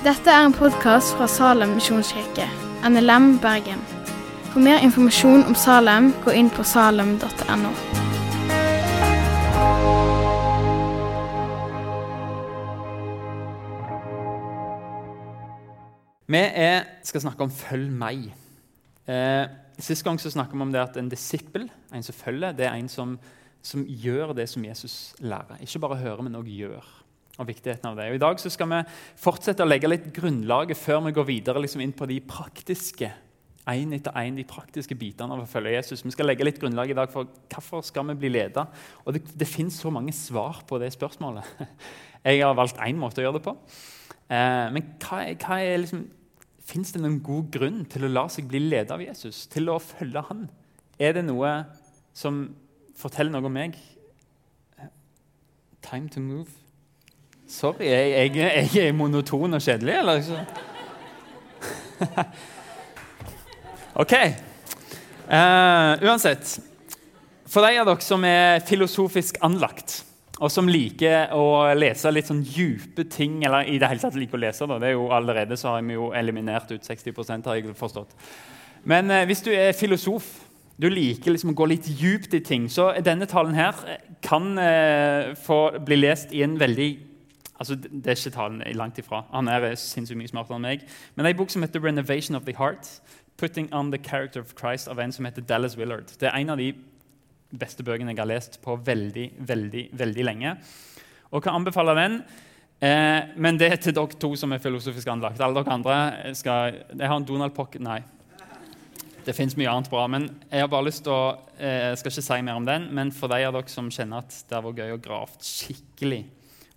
Dette 0.00 0.32
er 0.32 0.46
en 0.46 0.54
podkast 0.56 1.10
fra 1.12 1.26
Salem 1.28 1.74
misjonskirke, 1.76 2.46
NLM 2.88 3.34
Bergen. 3.42 3.82
For 4.48 4.62
mer 4.64 4.80
informasjon 4.80 5.42
om 5.44 5.52
Salem, 5.52 6.06
gå 6.24 6.32
inn 6.40 6.48
på 6.48 6.64
salem.no. 6.64 7.72
Vi 16.32 16.40
er, 16.40 16.88
skal 17.04 17.20
snakke 17.20 17.44
om 17.44 17.50
'følg 17.50 17.92
meg'. 17.92 18.32
Eh, 19.06 19.48
Sist 19.78 20.04
gang 20.04 20.20
så 20.20 20.30
snakket 20.30 20.56
vi 20.56 20.62
om 20.62 20.72
det 20.72 20.80
at 20.80 20.96
en 20.96 21.08
disippel, 21.08 21.70
en 21.92 22.02
som 22.02 22.14
følger, 22.14 22.52
det 22.52 22.66
er 22.66 22.72
en 22.72 22.88
som, 22.88 23.18
som 23.62 23.84
gjør 23.84 24.32
det 24.32 24.48
som 24.48 24.64
Jesus 24.64 25.14
lærer. 25.18 25.60
Ikke 25.60 25.78
bare 25.78 25.96
hører, 25.96 26.22
men 26.22 26.34
også 26.34 26.56
gjør. 26.56 26.99
Og 27.40 27.48
viktigheten 27.48 27.88
av 27.88 27.96
det. 27.96 28.10
Og 28.10 28.18
I 28.18 28.20
dag 28.20 28.40
så 28.42 28.52
skal 28.52 28.68
vi 28.68 28.78
fortsette 29.16 29.64
å 29.64 29.68
legge 29.68 29.88
litt 29.88 30.10
grunnlaget 30.12 30.76
før 30.76 31.06
vi 31.06 31.14
går 31.16 31.28
videre 31.28 31.62
liksom 31.64 31.80
inn 31.80 31.96
på 31.96 32.08
de 32.10 32.18
praktiske 32.20 33.08
en 33.70 33.92
etter 33.94 34.16
en, 34.16 34.38
de 34.38 34.46
praktiske 34.48 34.96
bitene 34.98 35.34
av 35.34 35.42
å 35.42 35.48
følge 35.48 35.74
Jesus. 35.74 36.02
Vi 36.04 36.12
skal 36.14 36.28
legge 36.30 36.46
litt 36.46 36.60
grunnlag 36.60 36.90
i 36.90 36.96
dag 36.96 37.10
for 37.12 37.28
hvorfor 37.52 37.84
skal 37.86 38.08
vi 38.10 38.18
bli 38.22 38.32
ledet. 38.32 38.64
Og 39.04 39.14
det, 39.14 39.24
det 39.36 39.48
finnes 39.48 39.76
så 39.76 39.92
mange 39.92 40.14
svar 40.16 40.62
på 40.68 40.80
det 40.82 40.92
spørsmålet. 40.94 41.46
Jeg 42.26 42.42
har 42.42 42.56
valgt 42.56 42.80
én 42.84 42.98
måte 43.00 43.20
å 43.20 43.26
gjøre 43.26 43.38
det 43.38 43.44
på. 43.44 43.54
Eh, 44.30 44.66
men 44.74 44.94
hva 45.02 45.26
hva 45.34 45.60
er 45.64 45.84
liksom 45.84 46.08
Fins 46.70 46.92
det 46.94 47.00
noen 47.02 47.16
god 47.18 47.48
grunn 47.50 47.78
til 47.90 48.04
å 48.06 48.10
la 48.12 48.22
seg 48.30 48.46
bli 48.46 48.60
ledet 48.62 48.92
av 48.94 49.00
Jesus, 49.02 49.40
til 49.50 49.72
å 49.72 49.80
følge 49.82 50.20
han? 50.28 50.44
Er 51.02 51.16
det 51.16 51.24
noe 51.26 51.48
som 52.14 52.44
forteller 52.94 53.34
noe 53.34 53.48
om 53.48 53.56
meg? 53.56 53.74
Time 55.82 56.06
to 56.14 56.22
move. 56.22 56.59
Sorry, 57.50 57.88
jeg, 57.88 58.30
jeg, 58.38 58.66
jeg 58.70 58.90
er 58.92 58.94
monoton 58.94 59.56
og 59.56 59.62
kjedelig, 59.64 59.96
eller? 59.98 60.20
OK. 64.02 64.14
Uh, 65.26 65.98
uansett. 66.06 66.52
For 67.50 67.66
de 67.66 67.80
av 67.80 67.90
dere 67.90 68.06
som 68.06 68.22
er 68.28 68.62
filosofisk 68.68 69.40
anlagt, 69.42 70.04
og 70.38 70.54
som 70.54 70.70
liker 70.70 71.34
å 71.34 71.74
lese 71.74 72.14
litt 72.14 72.30
sånn 72.30 72.44
djupe 72.46 73.08
ting 73.10 73.42
eller 73.44 73.66
i 73.66 73.80
det 73.82 73.90
hele 73.90 74.00
tatt 74.00 74.14
liker 74.16 74.38
å 74.38 74.44
lese 74.46 74.70
da. 74.70 74.78
det 74.80 74.92
er 74.92 74.94
jo 74.94 75.10
Allerede 75.12 75.58
så 75.58 75.74
har 75.74 75.82
vi 75.84 75.98
jo 75.98 76.12
eliminert 76.16 76.70
ut 76.70 76.86
60% 76.86 77.50
har 77.50 77.58
jeg 77.58 77.74
forstått. 77.76 78.14
Men 78.86 79.10
uh, 79.10 79.24
hvis 79.26 79.42
du 79.42 79.50
er 79.50 79.74
filosof, 79.74 80.30
du 80.80 80.86
liker 80.86 81.34
liksom 81.34 81.50
å 81.50 81.58
gå 81.58 81.72
litt 81.74 81.90
djupt 81.98 82.38
i 82.38 82.44
ting, 82.46 82.70
så 82.70 82.92
denne 83.02 83.26
talen 83.28 83.58
her 83.58 83.74
kan 84.24 84.54
eh, 84.60 85.34
få 85.36 85.58
bli 85.84 85.98
lest 85.98 86.30
i 86.32 86.44
en 86.46 86.54
veldig 86.60 87.09
altså 87.60 87.76
Det 87.76 88.06
er 88.06 88.16
ikke 88.16 88.34
talen 88.34 88.62
langt 88.74 88.98
ifra. 88.98 89.24
Han 89.34 89.48
er 89.48 89.74
sinnssykt 89.78 90.18
mye 90.18 90.30
smartere 90.30 90.56
enn 90.56 90.64
meg. 90.64 90.84
Men 91.14 91.24
det 91.24 91.30
er 91.30 91.36
en 91.36 91.42
bok 91.42 91.50
som 91.52 91.62
heter 91.62 91.80
'Renovation 91.80 92.36
of 92.36 92.44
the 92.44 92.56
Heart'. 92.56 93.00
'Putting 93.36 93.72
on 93.72 93.90
the 93.90 93.98
Character 93.98 94.40
of 94.40 94.54
Christ' 94.54 94.88
av 94.88 94.98
en 94.98 95.12
som 95.12 95.24
heter 95.24 95.42
Dallas 95.42 95.76
Willard. 95.76 96.06
Det 96.20 96.28
er 96.28 96.36
en 96.36 96.50
av 96.50 96.58
de 96.58 96.74
beste 97.58 97.82
bøkene 97.82 98.10
jeg 98.10 98.18
har 98.18 98.26
lest 98.26 98.60
på 98.62 98.76
veldig, 98.76 99.32
veldig, 99.38 99.88
veldig 99.92 100.24
lenge. 100.24 100.56
Og 101.32 101.42
kan 101.42 101.54
anbefale 101.54 101.94
den. 101.94 102.22
Eh, 102.80 103.22
men 103.36 103.58
det 103.58 103.72
er 103.72 103.76
til 103.76 103.94
dere 103.94 104.06
to 104.06 104.36
som 104.36 104.52
er 104.52 104.58
filosofisk 104.58 105.08
anlagt. 105.08 105.40
Alle 105.40 105.54
dere 105.54 105.72
andre 105.72 106.34
skal 106.34 106.72
Jeg 106.98 107.08
har 107.08 107.16
en 107.16 107.24
Donald 107.24 107.54
Pocket 107.54 107.80
Nei. 107.80 108.02
Det 109.24 109.34
fins 109.36 109.56
mye 109.56 109.68
annet 109.68 109.90
bra. 109.90 110.06
men 110.06 110.30
Jeg 110.50 110.60
har 110.60 110.68
bare 110.68 110.84
lyst 110.84 111.04
til 111.04 111.12
å, 111.12 111.38
eh, 111.58 111.94
skal 111.94 112.10
ikke 112.10 112.22
si 112.22 112.42
mer 112.42 112.54
om 112.54 112.64
den, 112.64 112.88
men 112.94 113.10
for 113.10 113.28
de 113.28 113.44
av 113.44 113.52
dere 113.52 113.68
som 113.68 113.90
kjenner 113.90 114.18
at 114.18 114.44
det 114.48 114.62
var 114.62 114.72
gøy 114.72 114.96
å 114.96 115.02
grave 115.02 115.28
skikkelig 115.40 116.24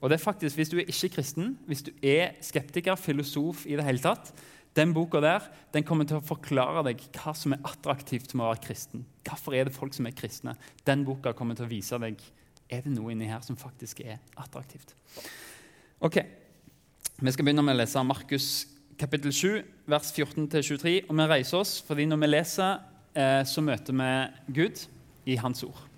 Og 0.04 0.12
det 0.12 0.18
er 0.18 0.24
faktisk, 0.24 0.56
Hvis 0.60 0.70
du 0.70 0.78
er 0.78 0.90
ikke 0.90 1.16
kristen, 1.16 1.58
hvis 1.66 1.82
du 1.82 1.92
er 2.04 2.36
skeptiker, 2.44 2.96
filosof 3.00 3.66
i 3.66 3.78
det 3.80 3.86
hele 3.88 4.04
tatt, 4.04 4.34
den 4.76 4.94
boka 4.94 5.22
der, 5.22 5.46
den 5.74 5.86
kommer 5.86 6.04
til 6.04 6.18
å 6.18 6.26
forklare 6.26 6.84
deg 6.90 7.02
hva 7.14 7.32
som 7.38 7.54
er 7.54 7.62
attraktivt 7.64 8.34
med 8.34 8.44
å 8.44 8.50
være 8.50 8.66
kristen. 8.66 9.06
Hvorfor 9.24 9.56
er 9.56 9.70
det 9.70 9.76
folk 9.76 9.94
som 9.94 10.10
er 10.10 10.16
kristne? 10.18 10.56
Den 10.84 11.06
boka 11.06 11.32
kommer 11.38 11.56
til 11.56 11.68
å 11.68 11.72
vise 11.72 12.00
deg 12.02 12.20
er 12.70 12.82
det 12.82 12.92
noe 12.92 13.14
inni 13.14 13.30
her 13.30 13.44
som 13.46 13.56
faktisk 13.60 14.02
er 14.04 14.20
attraktivt. 14.36 14.96
Ok, 16.02 16.24
Vi 17.22 17.32
skal 17.32 17.46
begynne 17.46 17.64
med 17.64 17.76
å 17.76 17.78
lese 17.78 18.02
Markus 18.04 18.48
kapittel 19.00 19.32
7, 19.32 19.62
vers 19.88 20.10
14-23. 20.12 21.06
Og 21.08 21.16
vi 21.16 21.28
reiser 21.30 21.58
oss, 21.62 21.78
fordi 21.86 22.08
når 22.10 22.20
vi 22.20 22.28
leser, 22.28 22.80
eh, 23.16 23.44
så 23.46 23.62
møter 23.62 23.94
vi 23.94 24.54
Gud 24.54 24.88
i 25.26 25.36
Hans 25.36 25.64
ord. 25.64 25.93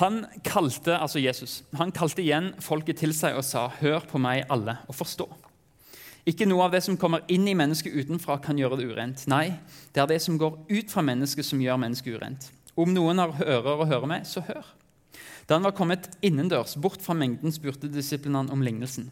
Han 0.00 0.24
kalte, 0.42 0.96
altså 0.98 1.20
Jesus, 1.22 1.62
han 1.78 1.92
kalte 1.94 2.22
igjen 2.24 2.50
folket 2.62 2.98
til 2.98 3.14
seg 3.14 3.36
og 3.38 3.44
sa, 3.46 3.68
'Hør 3.68 4.02
på 4.10 4.18
meg, 4.18 4.44
alle, 4.50 4.78
og 4.88 4.94
forstå.' 4.94 5.28
Ikke 6.26 6.48
noe 6.48 6.64
av 6.64 6.72
det 6.72 6.80
som 6.82 6.96
kommer 6.96 7.20
inn 7.28 7.44
i 7.48 7.54
mennesket 7.54 7.92
utenfra, 7.92 8.38
kan 8.40 8.56
gjøre 8.56 8.78
det 8.80 8.88
urent. 8.88 9.26
Nei, 9.28 9.58
det 9.92 10.00
er 10.02 10.06
det 10.08 10.22
som 10.24 10.38
går 10.40 10.56
ut 10.70 10.90
fra 10.90 11.02
mennesket, 11.04 11.44
som 11.44 11.60
gjør 11.60 11.76
mennesket 11.76 12.16
urent. 12.16 12.50
Om 12.76 12.94
noen 12.94 13.20
har 13.20 13.34
ører 13.44 13.82
å 13.82 13.86
høre 13.86 14.08
med, 14.08 14.26
så 14.26 14.40
hør. 14.40 14.64
Da 15.46 15.58
han 15.58 15.66
var 15.66 15.76
kommet 15.76 16.08
innendørs, 16.24 16.78
bort 16.80 17.02
fra 17.04 17.14
mengden, 17.14 17.52
spurte 17.52 17.92
disiplene 17.92 18.40
han 18.40 18.50
om 18.50 18.64
lignelsen. 18.64 19.10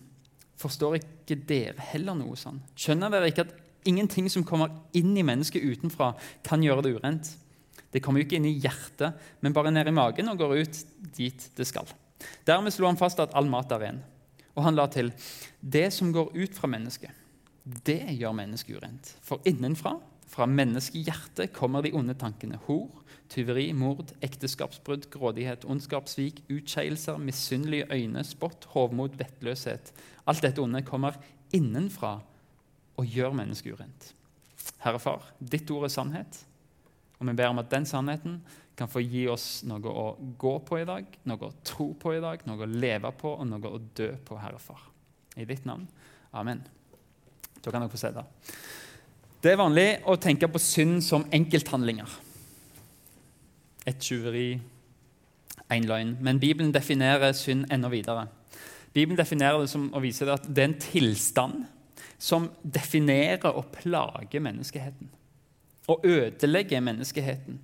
Forstår 0.57 1.03
ikke 1.03 1.37
dere 1.37 1.85
heller 1.93 2.17
noe 2.17 2.35
sånn? 2.39 2.63
Skjønner 2.75 3.13
dere 3.13 3.29
ikke 3.29 3.45
at 3.45 3.55
ingenting 3.85 4.31
som 4.33 4.45
kommer 4.47 4.73
inn 4.97 5.13
i 5.19 5.27
mennesket 5.27 5.63
utenfra, 5.63 6.15
kan 6.47 6.65
gjøre 6.65 6.87
det 6.87 6.95
urent? 6.97 7.33
Det 7.93 8.01
kommer 8.01 8.23
jo 8.23 8.27
ikke 8.27 8.39
inn 8.41 8.49
i 8.49 8.57
hjertet, 8.63 9.19
men 9.45 9.55
bare 9.55 9.73
ned 9.73 9.91
i 9.91 9.95
magen 9.95 10.31
og 10.33 10.41
går 10.41 10.57
ut 10.63 10.81
dit 11.17 11.49
det 11.57 11.67
skal. 11.69 11.91
Dermed 12.49 12.73
slo 12.73 12.89
han 12.89 13.01
fast 13.01 13.21
at 13.23 13.35
all 13.37 13.51
mat 13.51 13.73
er 13.75 13.83
ren. 13.87 14.01
Og 14.57 14.65
han 14.67 14.77
la 14.77 14.87
til 14.93 15.11
det 15.61 15.89
som 15.95 16.13
går 16.13 16.33
ut 16.37 16.57
fra 16.57 16.71
mennesket, 16.71 17.13
det 17.87 18.01
gjør 18.19 18.35
mennesket 18.37 18.81
urent. 18.81 19.13
For 19.25 19.45
innenfra, 19.49 19.95
fra 20.33 20.49
menneskehjertet, 20.49 21.53
kommer 21.55 21.85
de 21.85 21.93
onde 21.97 22.17
tankene. 22.19 22.59
Hor, 22.67 22.89
tyveri, 23.33 23.69
mord, 23.77 24.13
ekteskapsbrudd, 24.25 25.09
grådighet, 25.13 25.67
ondskap, 25.69 26.09
svik, 26.11 26.43
utskeielser, 26.53 27.21
misunnelige 27.23 27.87
øyne, 27.93 28.25
spott, 28.27 28.67
hovmod, 28.75 29.17
vettløshet. 29.21 29.93
Alt 30.27 30.45
dette 30.45 30.63
onde 30.63 30.83
kommer 30.87 31.17
innenfra 31.55 32.19
og 32.99 33.09
gjør 33.09 33.37
mennesket 33.37 33.77
urent. 33.77 34.13
Herre 34.83 35.01
Far, 35.03 35.31
ditt 35.39 35.71
ord 35.73 35.87
er 35.89 35.93
sannhet, 35.93 36.43
og 37.23 37.29
vi 37.29 37.37
ber 37.39 37.53
om 37.53 37.61
at 37.63 37.71
den 37.71 37.85
sannheten 37.87 38.41
kan 38.75 38.91
få 38.91 39.03
gi 39.05 39.29
oss 39.31 39.63
noe 39.69 39.87
å 39.87 40.07
gå 40.41 40.57
på 40.67 40.81
i 40.81 40.87
dag, 40.89 41.07
noe 41.31 41.47
å 41.47 41.53
tro 41.63 41.93
på 41.95 42.17
i 42.17 42.23
dag, 42.23 42.43
noe 42.49 42.65
å 42.65 42.71
leve 42.71 43.13
på 43.15 43.37
og 43.37 43.47
noe 43.47 43.71
å 43.71 43.79
dø 43.95 44.09
på, 44.27 44.39
Herre 44.43 44.59
Far. 44.59 44.81
I 45.39 45.47
ditt 45.47 45.63
navn. 45.69 45.85
Amen. 46.35 46.65
Da 47.63 47.71
kan 47.71 47.79
dere 47.79 47.93
få 47.93 48.01
se 48.01 48.11
det. 48.17 48.27
Er 49.47 49.61
vanlig 49.61 49.87
å 50.09 50.17
tenke 50.19 50.51
på 50.51 50.61
synd 50.63 50.99
som 51.07 51.29
enkelthandlinger. 51.31 52.11
Et 53.87 54.03
tjuveri, 54.03 54.59
én 55.71 55.87
løgn. 55.87 56.17
Men 56.19 56.43
Bibelen 56.43 56.75
definerer 56.75 57.35
synd 57.39 57.71
enda 57.71 57.91
videre. 57.93 58.27
Bibelen 58.93 59.19
definerer 59.19 59.63
det 59.63 59.71
som 59.71 59.89
å 59.95 60.03
vise 60.03 60.27
det 60.27 60.35
at 60.41 60.51
det 60.51 60.63
er 60.63 60.71
en 60.73 60.79
tilstand 60.83 61.65
som 62.23 62.51
definerer 62.63 63.55
og 63.55 63.71
plager 63.79 64.43
menneskeheten. 64.43 65.11
Og 65.91 66.05
ødelegger 66.07 66.83
menneskeheten. 66.85 67.59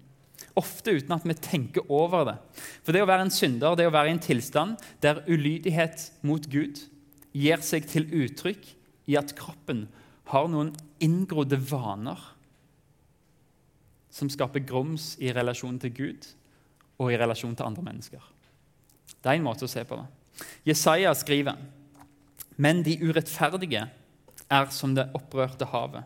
Ofte 0.58 0.96
uten 0.98 1.14
at 1.14 1.26
vi 1.26 1.36
tenker 1.38 1.86
over 1.90 2.24
det. 2.26 2.36
For 2.82 2.94
det 2.94 3.02
å 3.04 3.08
være 3.08 3.28
en 3.28 3.34
synder, 3.34 3.76
det 3.78 3.86
å 3.86 3.94
være 3.94 4.10
i 4.10 4.16
en 4.16 4.22
tilstand 4.22 4.82
der 5.02 5.22
ulydighet 5.28 6.08
mot 6.26 6.46
Gud 6.50 6.82
gir 7.36 7.62
seg 7.62 7.86
til 7.90 8.08
uttrykk 8.24 8.66
i 9.08 9.16
at 9.18 9.34
kroppen 9.38 9.86
har 10.32 10.48
noen 10.50 10.72
inngrodde 11.02 11.60
vaner 11.70 12.18
som 14.12 14.30
skaper 14.32 14.64
grums 14.66 15.12
i 15.22 15.30
relasjon 15.34 15.78
til 15.80 15.94
Gud 15.94 16.26
og 16.98 17.12
i 17.12 17.18
relasjon 17.20 17.54
til 17.54 17.68
andre 17.68 17.84
mennesker. 17.86 18.22
Det 19.22 19.30
er 19.30 19.38
en 19.38 19.46
måte 19.46 19.68
å 19.68 19.70
se 19.70 19.84
på 19.86 19.98
det. 20.00 20.08
Jesaja 20.66 21.14
skriver 21.18 21.58
men 22.58 22.82
de 22.82 22.96
urettferdige 22.98 23.84
er 24.50 24.70
som 24.74 24.94
det 24.96 25.06
opprørte 25.14 25.68
havet, 25.70 26.02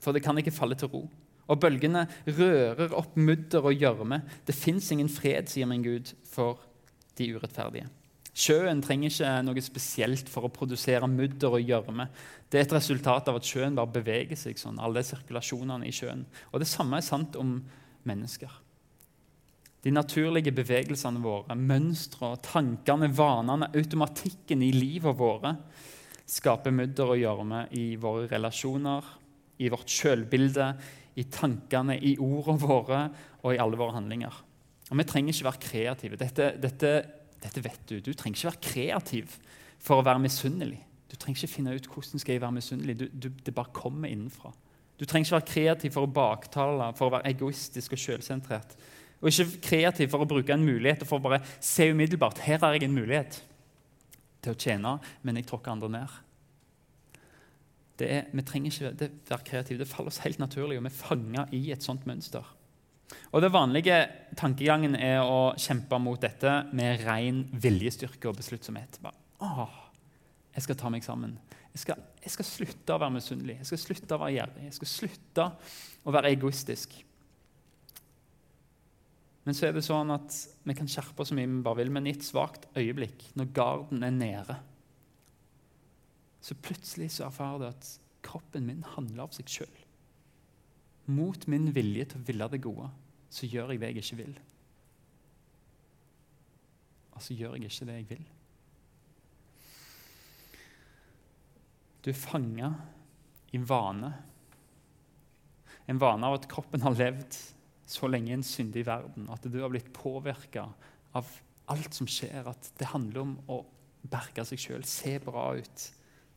for 0.00 0.16
det 0.16 0.22
kan 0.24 0.38
ikke 0.40 0.54
falle 0.54 0.78
til 0.78 0.88
ro 0.88 1.02
og 1.52 1.60
bølgene 1.60 2.06
rører 2.26 2.94
opp 2.96 3.16
mudder 3.20 3.68
og 3.68 3.76
gjørme. 3.76 4.22
Det 4.48 4.56
fins 4.56 4.90
ingen 4.94 5.10
fred, 5.12 5.50
sier 5.52 5.68
min 5.68 5.84
Gud, 5.84 6.14
for 6.32 6.62
de 7.18 7.28
urettferdige. 7.36 7.90
Sjøen 8.32 8.80
trenger 8.80 9.12
ikke 9.12 9.30
noe 9.44 9.62
spesielt 9.64 10.30
for 10.32 10.48
å 10.48 10.52
produsere 10.52 11.08
mudder 11.10 11.58
og 11.58 11.68
gjørme. 11.68 12.08
Det 12.48 12.60
er 12.60 12.64
et 12.64 12.74
resultat 12.78 13.28
av 13.28 13.36
at 13.38 13.48
sjøen 13.48 13.76
bare 13.76 13.92
beveger 13.92 14.40
seg 14.40 14.60
sånn, 14.60 14.80
alle 14.80 15.04
sirkulasjonene 15.04 15.88
i 15.88 15.92
sjøen. 15.92 16.24
Og 16.52 16.62
Det 16.64 16.68
samme 16.70 16.96
er 16.96 17.04
sant 17.04 17.36
om 17.36 17.58
mennesker. 18.08 18.60
De 19.82 19.90
naturlige 19.90 20.54
bevegelsene 20.54 21.20
våre, 21.20 21.56
mønstre, 21.58 22.36
tankene, 22.46 23.10
vanene, 23.12 23.68
automatikken 23.74 24.62
i 24.62 24.70
livet 24.72 25.18
våre 25.18 25.56
skaper 26.32 26.72
mudder 26.72 27.12
og 27.12 27.20
gjørme 27.20 27.64
i 27.76 27.96
våre 28.00 28.28
relasjoner, 28.30 29.04
i 29.60 29.68
vårt 29.70 29.90
sjølbilde, 29.90 30.70
i 31.18 31.24
tankene, 31.28 31.98
i 31.98 32.14
ordene 32.20 32.62
våre 32.62 33.02
og 33.42 33.52
i 33.52 33.60
alle 33.60 33.78
våre 33.78 33.96
handlinger. 33.98 34.38
Og 34.90 34.98
Vi 34.98 35.04
trenger 35.08 35.32
ikke 35.32 35.48
være 35.48 35.64
kreative. 35.66 36.16
Dette, 36.20 36.52
dette, 36.60 36.92
dette 37.42 37.64
vet 37.64 37.84
du. 37.88 38.00
Du 38.00 38.12
trenger 38.12 38.38
ikke 38.38 38.50
være 38.50 38.66
kreativ 38.68 39.36
for 39.82 40.00
å 40.00 40.06
være 40.06 40.22
misunnelig. 40.22 40.80
Du 41.10 41.16
trenger 41.16 41.42
ikke 41.42 41.54
finne 41.54 41.76
ut 41.76 41.88
hvordan 41.92 42.20
skal 42.22 42.36
jeg 42.36 42.42
være 42.42 42.56
misunnelig. 42.56 42.98
Du, 42.98 43.06
du, 43.12 43.28
det 43.44 43.54
bare 43.54 43.74
kommer 43.76 44.08
innenfra. 44.08 44.52
Du 45.00 45.04
trenger 45.08 45.26
ikke 45.26 45.38
være 45.38 45.52
kreativ 45.52 45.94
for 45.96 46.06
å 46.06 46.12
baktale, 46.12 46.90
for 46.96 47.08
å 47.08 47.14
være 47.16 47.32
egoistisk 47.32 47.96
og 47.96 48.00
selvsentrert. 48.00 48.76
Og 49.22 49.30
ikke 49.30 49.62
kreativ 49.68 50.10
for 50.12 50.24
å 50.24 50.28
bruke 50.28 50.54
en 50.54 50.64
mulighet 50.66 51.04
og 51.04 51.10
for 51.10 51.20
å 51.20 51.26
bare 51.28 51.42
se 51.62 51.88
umiddelbart 51.92 52.42
her 52.42 52.60
har 52.62 52.76
jeg 52.76 52.88
en 52.88 52.96
mulighet 52.96 53.38
til 54.42 54.54
å 54.54 54.58
tjene, 54.58 54.96
men 55.22 55.38
jeg 55.38 55.46
tråkker 55.48 55.72
andre 55.74 55.90
ned. 55.94 56.16
Det 58.02 58.10
er, 58.10 58.26
vi 58.34 58.44
trenger 58.46 58.74
ikke 58.74 58.92
det, 58.98 59.08
være 59.28 59.46
kreative. 59.46 59.80
Det 59.82 59.90
faller 59.90 60.12
oss 60.12 60.22
helt 60.24 60.42
naturlig, 60.42 60.80
og 60.80 60.86
vi 60.86 60.90
er 60.90 60.98
fanga 60.98 61.46
i 61.54 61.62
et 61.74 61.84
sånt 61.84 62.04
mønster. 62.08 62.48
Og 63.32 63.42
Det 63.44 63.52
vanlige 63.52 63.98
tankegangen 64.38 64.96
er 64.96 65.20
å 65.22 65.52
kjempe 65.60 65.98
mot 66.00 66.20
dette 66.20 66.52
med 66.72 67.04
ren 67.06 67.44
viljestyrke 67.52 68.30
og 68.30 68.38
besluttsomhet. 68.40 68.98
Bare, 69.04 69.18
åh, 69.44 69.78
jeg 70.56 70.66
skal 70.66 70.80
ta 70.80 70.90
meg 70.92 71.04
sammen. 71.04 71.36
Jeg 71.72 71.84
skal, 71.86 72.02
jeg 72.20 72.34
skal 72.34 72.48
slutte 72.48 72.94
å 72.94 73.00
være 73.00 73.14
misunnelig. 73.14 73.56
Jeg 73.62 73.70
skal 73.70 73.82
slutte 73.86 74.16
å 74.16 74.20
være 74.20 74.36
gjerrig. 74.36 74.66
Jeg 74.66 74.76
skal 74.76 74.92
slutte 74.92 75.48
å 76.04 76.14
være 76.16 76.32
egoistisk. 76.34 76.98
Men 79.42 79.56
så 79.58 79.68
er 79.68 79.74
det 79.74 79.84
sånn 79.86 80.12
at 80.14 80.36
vi 80.68 80.74
kan 80.78 80.90
skjerpe 80.90 81.24
så 81.26 81.34
mye 81.34 81.48
vi 81.50 81.62
bare 81.64 81.80
vil, 81.80 81.90
men 81.94 82.06
i 82.06 82.12
et 82.14 82.26
svakt 82.26 82.68
øyeblikk, 82.78 83.24
når 83.38 83.54
garden 83.56 84.04
er 84.06 84.14
nede, 84.14 84.58
så 86.42 86.56
plutselig 86.58 87.12
så 87.14 87.28
erfarer 87.28 87.62
du 87.62 87.68
at 87.68 87.88
kroppen 88.26 88.66
min 88.66 88.82
handler 88.96 89.26
av 89.26 89.34
seg 89.36 89.50
sjøl. 89.50 89.78
Mot 91.10 91.46
min 91.50 91.70
vilje 91.74 92.08
til 92.10 92.22
å 92.22 92.26
ville 92.26 92.48
det 92.50 92.62
gode, 92.62 92.88
så 93.32 93.48
gjør 93.48 93.72
jeg 93.72 93.82
det 93.82 93.90
jeg 93.92 94.02
ikke 94.02 94.20
vil. 94.22 94.34
Og 97.12 97.22
så 97.22 97.36
gjør 97.36 97.56
jeg 97.56 97.70
ikke 97.70 97.88
det 97.88 97.98
jeg 98.00 98.08
vil. 98.10 98.26
Du 102.02 102.10
er 102.10 102.18
fanga 102.18 102.72
i 103.54 103.60
vane. 103.62 104.10
En 105.90 106.00
vane 106.02 106.26
av 106.26 106.40
at 106.40 106.48
kroppen 106.50 106.82
har 106.82 106.98
levd 106.98 107.38
så 107.92 108.08
lenge 108.10 108.32
i 108.32 108.36
en 108.36 108.46
syndig 108.46 108.86
verden 108.88 109.28
at 109.30 109.44
du 109.46 109.60
har 109.60 109.70
blitt 109.70 109.92
påvirka 109.94 110.66
av 111.18 111.28
alt 111.70 111.94
som 111.94 112.08
skjer. 112.10 112.48
At 112.50 112.72
det 112.80 112.90
handler 112.90 113.22
om 113.22 113.34
å 113.46 113.62
berge 114.02 114.46
seg 114.48 114.58
sjøl, 114.58 114.86
se 114.88 115.18
bra 115.22 115.52
ut. 115.58 115.84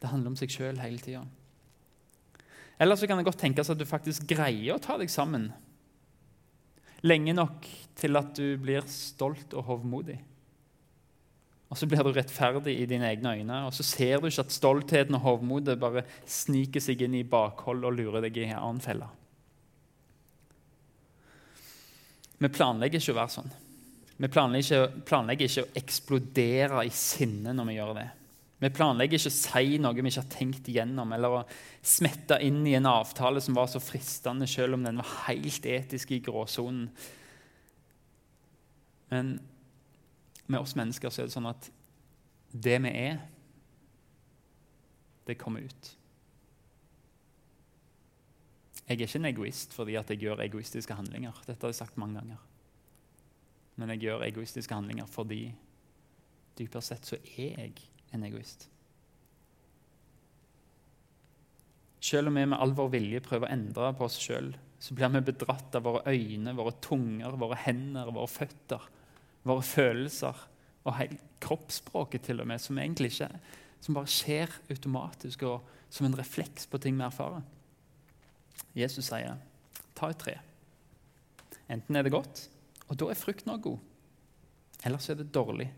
Det 0.05 0.11
handler 0.11 0.35
om 0.35 0.37
seg 0.37 0.53
sjøl 0.53 0.77
hele 0.77 1.01
tida. 1.01 1.23
Eller 2.77 2.99
så 2.99 3.07
kan 3.09 3.17
det 3.17 3.25
godt 3.25 3.39
tenkes 3.41 3.71
at 3.73 3.79
du 3.79 3.87
faktisk 3.89 4.27
greier 4.29 4.75
å 4.75 4.81
ta 4.83 4.99
deg 5.01 5.09
sammen 5.09 5.47
lenge 7.05 7.33
nok 7.37 7.65
til 7.97 8.17
at 8.19 8.33
du 8.37 8.55
blir 8.61 8.85
stolt 8.89 9.53
og 9.57 9.65
hovmodig. 9.69 10.17
Og 11.73 11.79
så 11.79 11.87
blir 11.89 12.05
du 12.05 12.11
rettferdig 12.13 12.75
i 12.77 12.87
dine 12.89 13.09
egne 13.09 13.33
øyne, 13.39 13.59
og 13.65 13.73
så 13.73 13.83
ser 13.85 14.21
du 14.21 14.29
ikke 14.29 14.45
at 14.45 14.53
stoltheten 14.53 15.17
og 15.17 15.25
hovmodet 15.25 15.77
bare 15.81 16.05
sniker 16.29 16.83
seg 16.83 17.01
inn 17.05 17.17
i 17.17 17.25
bakhold 17.25 17.85
og 17.87 17.97
lurer 17.97 18.25
deg 18.25 18.37
i 18.37 18.45
en 18.47 18.59
annen 18.59 18.83
felle. 18.83 19.07
Vi 22.37 22.51
planlegger 22.51 23.01
ikke 23.01 23.15
å 23.15 23.19
være 23.23 23.35
sånn. 23.39 23.55
Vi 24.15 24.29
planlegger 24.31 24.85
ikke, 24.85 25.03
planlegger 25.09 25.49
ikke, 25.49 25.65
å 25.65 25.81
eksplodere 25.81 26.85
i 26.85 26.93
sinne 26.93 27.55
når 27.55 27.69
vi 27.71 27.77
gjør 27.79 27.97
det. 27.97 28.07
Vi 28.55 28.71
planlegger 28.71 29.19
ikke 29.19 29.31
å 29.33 29.35
si 29.35 29.79
noe 29.83 29.97
vi 29.97 30.07
ikke 30.07 30.21
har 30.21 30.31
tenkt 30.31 30.69
igjennom, 30.71 31.11
eller 31.11 31.41
å 31.41 31.43
smette 31.83 32.37
inn 32.45 32.61
i 32.67 32.77
en 32.77 32.87
avtale 32.87 33.41
som 33.43 33.57
var 33.57 33.67
så 33.71 33.81
fristende, 33.83 34.47
selv 34.47 34.77
om 34.77 34.85
den 34.85 35.01
var 35.01 35.11
helt 35.25 35.67
etisk 35.67 36.13
i 36.15 36.21
gråsonen. 36.23 36.87
Men 39.11 39.35
med 40.47 40.61
oss 40.61 40.75
mennesker 40.77 41.11
så 41.11 41.23
er 41.23 41.27
det 41.27 41.35
sånn 41.35 41.51
at 41.51 41.69
det 42.55 42.77
vi 42.85 42.91
er, 42.95 43.19
det 45.25 45.35
kommer 45.41 45.65
ut. 45.65 45.91
Jeg 48.85 48.99
er 48.99 49.07
ikke 49.07 49.17
en 49.17 49.31
egoist 49.31 49.73
fordi 49.73 49.95
jeg 49.97 50.19
gjør 50.21 50.43
egoistiske 50.45 50.95
handlinger. 50.95 51.33
Dette 51.47 51.65
har 51.65 51.73
jeg 51.73 51.79
sagt 51.79 51.97
mange 51.97 52.19
ganger. 52.19 52.43
Men 53.81 53.91
jeg 53.95 54.05
gjør 54.05 54.23
egoistiske 54.27 54.77
handlinger 54.77 55.09
fordi 55.09 55.47
dypere 56.55 56.85
sett 56.85 57.09
så 57.09 57.17
er 57.35 57.57
jeg 57.65 57.73
en 58.13 58.23
egoist. 58.27 58.67
Selv 62.05 62.29
om 62.29 62.37
vi 62.37 62.45
med 62.45 62.59
all 62.61 62.75
vår 62.77 62.91
vilje 62.93 63.23
prøver 63.25 63.49
å 63.49 63.55
endre 63.55 63.93
på 63.97 64.05
oss 64.05 64.19
sjøl, 64.21 64.51
så 64.79 64.93
blir 64.93 65.09
vi 65.15 65.23
bedratt 65.31 65.77
av 65.77 65.87
våre 65.87 66.11
øyne, 66.11 66.53
våre 66.53 66.75
tunger, 66.83 67.37
våre 67.41 67.57
hender, 67.63 68.11
våre 68.13 68.29
føtter, 68.29 68.83
våre 69.47 69.65
følelser 69.65 70.43
og 70.85 70.97
hele 70.99 71.17
kroppsspråket 71.41 72.27
til 72.27 72.43
og 72.43 72.49
med, 72.51 72.61
som 72.61 72.77
egentlig 72.77 73.15
ikke 73.15 73.31
som 73.81 73.97
bare 73.97 74.09
skjer 74.09 74.53
automatisk 74.73 75.45
og 75.45 75.65
som 75.93 76.07
en 76.07 76.17
refleks 76.17 76.65
på 76.69 76.79
ting 76.81 76.97
vi 76.97 77.05
erfarer. 77.05 77.41
Jesus 78.75 79.05
sier, 79.05 79.37
'Ta 79.95 80.09
et 80.09 80.17
tre.' 80.17 80.39
Enten 81.69 81.95
er 81.95 82.03
det 82.03 82.11
godt, 82.11 82.49
og 82.89 82.99
da 82.99 83.09
er 83.09 83.17
frukten 83.17 83.51
òg 83.51 83.61
god. 83.61 83.79
Eller 84.85 84.97
så 84.97 85.13
er 85.13 85.15
det 85.15 85.33
dårlig, 85.33 85.73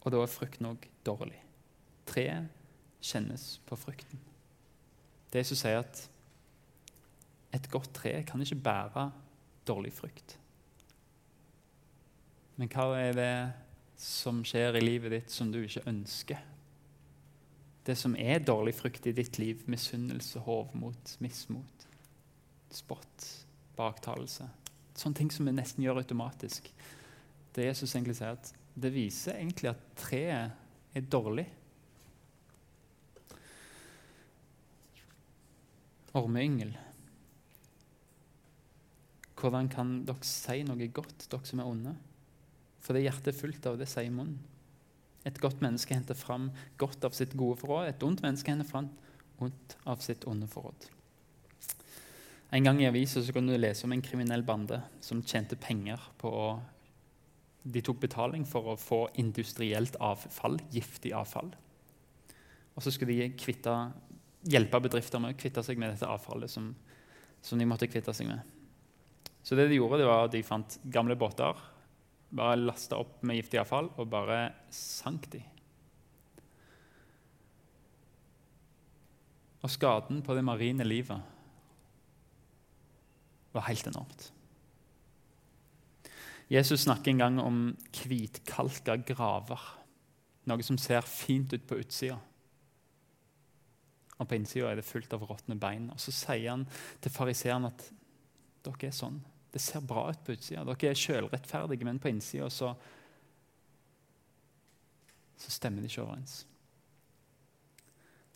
og 0.00 0.12
da 0.12 0.20
er 0.20 0.26
frukten 0.26 0.66
òg 0.66 0.88
dårlig. 1.04 1.45
Treet 2.06 2.48
kjennes 3.02 3.44
på 3.66 3.78
frukten. 3.78 4.20
Det 5.30 5.42
er 5.42 5.48
som 5.48 5.58
sier 5.58 5.82
at 5.82 6.02
et 7.56 7.70
godt 7.72 7.92
tre 7.96 8.18
kan 8.26 8.42
ikke 8.42 8.58
bære 8.62 9.06
dårlig 9.66 9.92
frukt. 9.94 10.36
Men 12.56 12.70
hva 12.72 12.88
er 12.98 13.16
det 13.16 13.32
som 14.00 14.42
skjer 14.46 14.78
i 14.78 14.84
livet 14.84 15.12
ditt 15.12 15.32
som 15.32 15.50
du 15.52 15.60
ikke 15.62 15.84
ønsker? 15.88 16.40
Det 17.86 17.94
som 17.98 18.16
er 18.18 18.42
dårlig 18.42 18.74
frukt 18.74 19.06
i 19.06 19.14
ditt 19.14 19.38
liv, 19.38 19.60
misunnelse, 19.70 20.40
hovmot, 20.42 21.16
mismot, 21.22 21.84
spott, 22.74 23.26
baktalelse. 23.76 24.48
Sånne 24.96 25.20
ting 25.20 25.30
som 25.30 25.46
vi 25.46 25.54
nesten 25.54 25.84
gjør 25.84 26.00
automatisk. 26.00 26.70
Det 27.54 27.68
Jesus 27.68 27.94
egentlig 27.94 28.16
sier 28.18 28.34
at 28.34 28.50
det 28.76 28.90
viser 28.92 29.38
egentlig 29.38 29.70
at 29.70 29.84
treet 30.00 30.96
er 30.96 31.06
dårlig. 31.12 31.46
Ormeyngel. 36.16 36.72
Hvordan 39.36 39.68
kan 39.68 39.96
dere 40.08 40.24
si 40.24 40.62
noe 40.64 40.88
godt, 40.96 41.28
dere 41.30 41.48
som 41.48 41.60
er 41.60 41.68
onde? 41.68 41.94
For 42.80 42.96
det 42.96 43.04
hjertet 43.04 43.34
er 43.34 43.40
fullt 43.40 43.66
av, 43.68 43.76
det 43.80 43.88
sier 43.90 44.12
munnen. 44.14 44.38
Et 45.26 45.40
godt 45.42 45.58
menneske 45.64 45.94
henter 45.94 46.14
fram 46.14 46.52
godt 46.78 47.04
av 47.04 47.16
sitt 47.18 47.34
gode 47.36 47.58
forråd. 47.58 47.90
Et 47.90 48.04
ondt 48.06 48.22
menneske 48.22 48.52
henter 48.52 48.68
fram 48.68 48.92
ondt 49.42 49.74
av 49.84 49.98
sitt 50.04 50.22
onde 50.30 50.46
forråd. 50.48 50.86
En 52.54 52.62
gang 52.62 52.78
i 52.78 52.86
avisa 52.86 53.20
kunne 53.34 53.56
du 53.56 53.58
lese 53.58 53.84
om 53.84 53.92
en 53.92 54.04
kriminell 54.06 54.44
bande 54.46 54.78
som 55.02 55.24
tjente 55.26 55.58
penger 55.60 56.10
på 56.20 56.30
å 56.32 56.48
De 57.66 57.80
tok 57.82 57.96
betaling 57.98 58.44
for 58.46 58.62
å 58.70 58.74
få 58.78 59.08
industrielt 59.18 59.96
avfall, 59.98 60.60
giftig 60.70 61.10
avfall. 61.18 61.48
Og 62.78 62.84
så 62.84 62.92
skulle 62.94 63.16
de 63.16 63.32
kvitte, 63.34 63.72
hjelpe 64.46 64.80
bedrifter 64.84 65.22
med 65.22 65.34
å 65.34 65.38
kvitte 65.38 65.64
seg 65.66 65.80
med 65.80 65.92
dette 65.94 66.08
avfallet 66.10 66.50
som, 66.50 66.70
som, 67.42 67.58
de 67.58 67.66
måtte 67.68 67.88
kvitte 67.90 68.14
seg 68.16 68.30
med. 68.30 68.54
Så 69.42 69.58
det 69.58 69.68
de 69.70 69.78
gjorde, 69.78 70.00
det 70.02 70.08
var 70.08 70.26
at 70.26 70.34
de 70.34 70.42
fant 70.46 70.78
gamle 70.90 71.16
båter, 71.18 71.58
bare 72.36 72.58
lasta 72.58 72.98
opp 72.98 73.20
med 73.26 73.38
giftig 73.38 73.60
avfall 73.62 73.92
og 73.94 74.08
bare 74.10 74.40
sank 74.74 75.28
de. 75.34 75.42
Og 79.62 79.72
skaden 79.72 80.22
på 80.22 80.34
det 80.36 80.44
marine 80.46 80.86
livet 80.86 81.34
var 83.54 83.66
helt 83.66 83.86
enormt. 83.88 84.30
Jesus 86.52 86.84
snakker 86.84 87.10
en 87.10 87.22
gang 87.22 87.38
om 87.42 87.60
hvitkalka 88.04 89.00
graver. 89.02 89.62
Noe 90.46 90.62
som 90.62 90.78
ser 90.78 91.02
fint 91.02 91.50
ut 91.56 91.64
på 91.66 91.80
utsida. 91.82 92.20
Og 94.16 94.28
på 94.28 94.38
innsida 94.38 94.70
er 94.70 94.80
det 94.80 94.88
fullt 94.88 95.12
av 95.12 95.24
råtne 95.28 95.58
bein. 95.60 95.90
Og 95.92 96.00
Så 96.00 96.14
sier 96.14 96.50
han 96.50 96.66
til 97.04 97.12
fariseerne 97.12 97.72
at 97.72 97.88
dere 98.66 98.88
er 98.88 98.96
sånn. 98.96 99.18
Det 99.52 99.62
ser 99.62 99.84
bra 99.84 100.08
ut 100.10 100.22
på 100.24 100.34
utsida. 100.36 100.64
Dere 100.66 100.92
er 100.92 101.00
sjølrettferdige, 101.00 101.86
men 101.88 102.00
på 102.02 102.10
innsida 102.10 102.48
så, 102.52 102.72
så 105.40 105.52
stemmer 105.54 105.84
det 105.84 105.92
ikke 105.92 106.04
overens. 106.04 106.42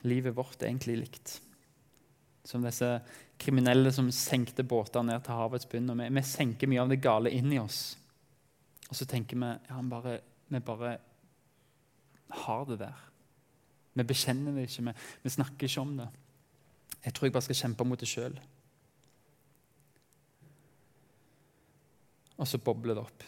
Livet 0.08 0.37
vårt 0.37 0.62
er 0.62 0.70
egentlig 0.70 1.00
likt. 1.02 1.34
Som 2.44 2.64
disse 2.64 2.88
kriminelle 3.40 3.92
som 3.92 4.08
senkte 4.12 4.64
båter 4.64 5.04
ned 5.04 5.25
til 5.25 5.37
havets 5.37 5.68
bunn. 5.68 5.92
vi, 5.96 6.08
vi, 6.08 6.25
senker 6.25 6.68
mye 6.70 6.84
av 6.84 6.92
det 6.92 7.00
gale 7.04 7.32
inn 7.37 7.52
i 7.52 7.60
oss. 7.60 7.82
Og 8.88 8.96
så 8.96 9.06
tenker 9.08 9.37
vi 9.37 9.50
ja, 9.68 9.82
bare, 9.92 10.18
vi 10.49 10.60
bare 10.64 10.96
har 12.44 12.66
det 12.68 12.80
der. 12.80 13.10
Vi 13.94 14.06
bekjenner 14.06 14.54
det 14.54 14.68
ikke, 14.68 14.87
vi, 14.87 14.94
vi 15.25 15.32
snakker 15.35 15.66
ikke 15.66 15.82
om 15.82 15.97
det. 15.99 16.09
Jeg 17.04 17.14
tror 17.16 17.26
jeg 17.26 17.35
bare 17.35 17.49
skal 17.49 17.61
kjempe 17.62 17.87
mot 17.88 18.00
det 18.00 18.09
sjøl. 18.09 18.37
Og 22.40 22.49
så 22.49 22.61
bobler 22.62 22.97
det 22.97 23.04
opp. 23.04 23.25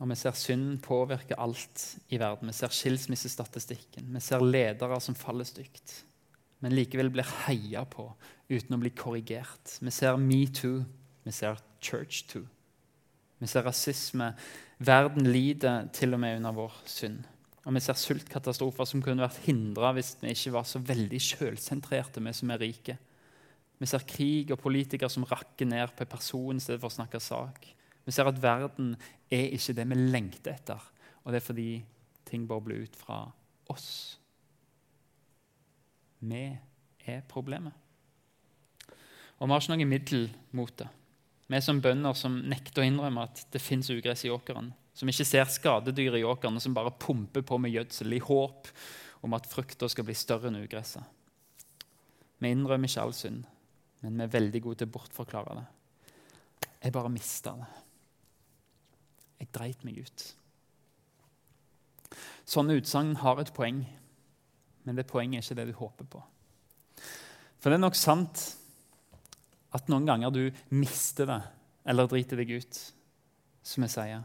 Og 0.00 0.10
vi 0.10 0.16
ser 0.18 0.36
synd 0.36 0.80
påvirke 0.84 1.38
alt 1.40 1.84
i 2.12 2.18
verden. 2.20 2.50
Vi 2.50 2.56
ser 2.56 2.72
skilsmissestatistikken. 2.72 4.10
Vi 4.12 4.20
ser 4.24 4.44
ledere 4.44 5.00
som 5.00 5.16
faller 5.16 5.48
stygt, 5.48 6.02
men 6.60 6.76
likevel 6.76 7.10
blir 7.12 7.28
heia 7.46 7.84
på 7.88 8.10
uten 8.48 8.76
å 8.76 8.80
bli 8.80 8.92
korrigert. 8.96 9.78
Vi 9.80 9.92
ser 9.92 10.20
metoo. 10.20 10.84
Vi 11.26 11.32
ser 11.34 11.58
church-too. 11.82 12.44
Vi 13.40 13.48
ser 13.50 13.66
rasisme. 13.66 14.30
Verden 14.78 15.26
lider 15.32 15.88
til 15.92 16.14
og 16.14 16.20
med 16.22 16.38
under 16.38 16.54
vår 16.54 16.76
synd. 16.88 17.24
Og 17.66 17.74
vi 17.74 17.82
ser 17.82 17.98
sultkatastrofer 17.98 18.86
som 18.86 19.02
kunne 19.02 19.24
vært 19.24 19.42
hindra 19.48 19.90
hvis 19.96 20.14
vi 20.20 20.30
ikke 20.30 20.54
var 20.54 20.66
så 20.70 20.78
veldig 20.86 21.18
sjølsentrerte, 21.22 22.22
vi 22.22 22.34
som 22.36 22.52
er 22.54 22.62
rike. 22.62 22.94
Vi 23.82 23.88
ser 23.90 24.06
krig 24.08 24.52
og 24.54 24.60
politikere 24.62 25.10
som 25.12 25.26
rakker 25.26 25.66
ned 25.68 25.90
på 25.96 26.06
en 26.06 26.12
person 26.12 26.56
i 26.56 26.62
stedet 26.62 26.78
for 26.80 26.92
å 26.92 26.96
snakke 26.96 27.20
sak. 27.20 27.66
Vi 28.06 28.14
ser 28.14 28.30
at 28.30 28.38
verden 28.40 28.94
er 29.34 29.50
ikke 29.56 29.74
det 29.74 29.88
vi 29.90 29.98
lengter 29.98 30.54
etter, 30.54 30.86
og 31.24 31.34
det 31.34 31.40
er 31.40 31.48
fordi 31.48 31.70
ting 32.26 32.46
bobler 32.46 32.86
ut 32.86 32.96
fra 32.96 33.24
oss. 33.74 33.90
Vi 36.22 36.46
er 37.06 37.26
problemet. 37.28 37.74
Og 39.36 39.48
vi 39.48 39.52
har 39.52 39.60
ikke 39.60 39.74
noe 39.74 39.90
middel 39.90 40.28
mot 40.56 40.72
det. 40.78 40.86
Vi 41.50 41.58
er 41.58 41.66
som 41.66 41.82
bønder 41.82 42.14
som 42.18 42.38
nekter 42.46 42.82
å 42.82 42.86
innrømme 42.86 43.26
at 43.26 43.42
det 43.52 43.62
fins 43.62 43.90
ugress 43.92 44.24
i 44.26 44.32
åkeren 44.32 44.70
som 44.96 45.10
ikke 45.12 45.26
ser 45.28 45.50
skadedyr 45.52 46.16
i 46.16 46.24
åkeren, 46.24 46.56
som 46.60 46.74
bare 46.74 46.94
pumper 46.96 47.44
på 47.44 47.58
med 47.60 47.74
gjødsel 47.74 48.16
i 48.16 48.22
håp 48.24 48.70
om 49.26 49.36
at 49.36 49.48
frukta 49.50 49.88
skal 49.92 50.06
bli 50.08 50.16
større 50.16 50.48
enn 50.48 50.62
ugresset. 50.62 51.04
Vi 52.40 52.52
innrømmer 52.52 52.88
ikke 52.88 53.04
all 53.04 53.12
synd, 53.16 53.44
men 54.02 54.16
vi 54.16 54.24
er 54.24 54.32
veldig 54.32 54.62
gode 54.64 54.80
til 54.80 54.88
å 54.88 54.94
bortforklare 54.96 55.56
det. 55.58 55.66
Jeg 56.86 56.94
bare 56.96 57.12
mista 57.12 57.52
det. 57.58 57.68
Jeg 59.42 59.52
dreit 59.52 59.84
meg 59.84 60.00
ut. 60.00 60.26
Sånne 62.48 62.76
utsagn 62.78 63.16
har 63.20 63.40
et 63.42 63.52
poeng, 63.56 63.82
men 64.86 64.96
det 64.96 65.08
poenget 65.10 65.42
er 65.42 65.44
ikke 65.44 65.58
det 65.58 65.66
du 65.72 65.80
håper 65.80 66.08
på. 66.14 66.22
For 67.60 67.68
det 67.68 67.76
er 67.76 67.84
nok 67.84 67.98
sant 67.98 68.46
at 69.76 69.90
noen 69.92 70.06
ganger 70.08 70.32
du 70.32 70.44
mister 70.72 71.28
det 71.28 71.40
eller 71.90 72.08
driter 72.08 72.40
deg 72.40 72.54
ut, 72.62 72.80
som 73.66 73.84
jeg 73.84 73.92
sier 73.92 74.24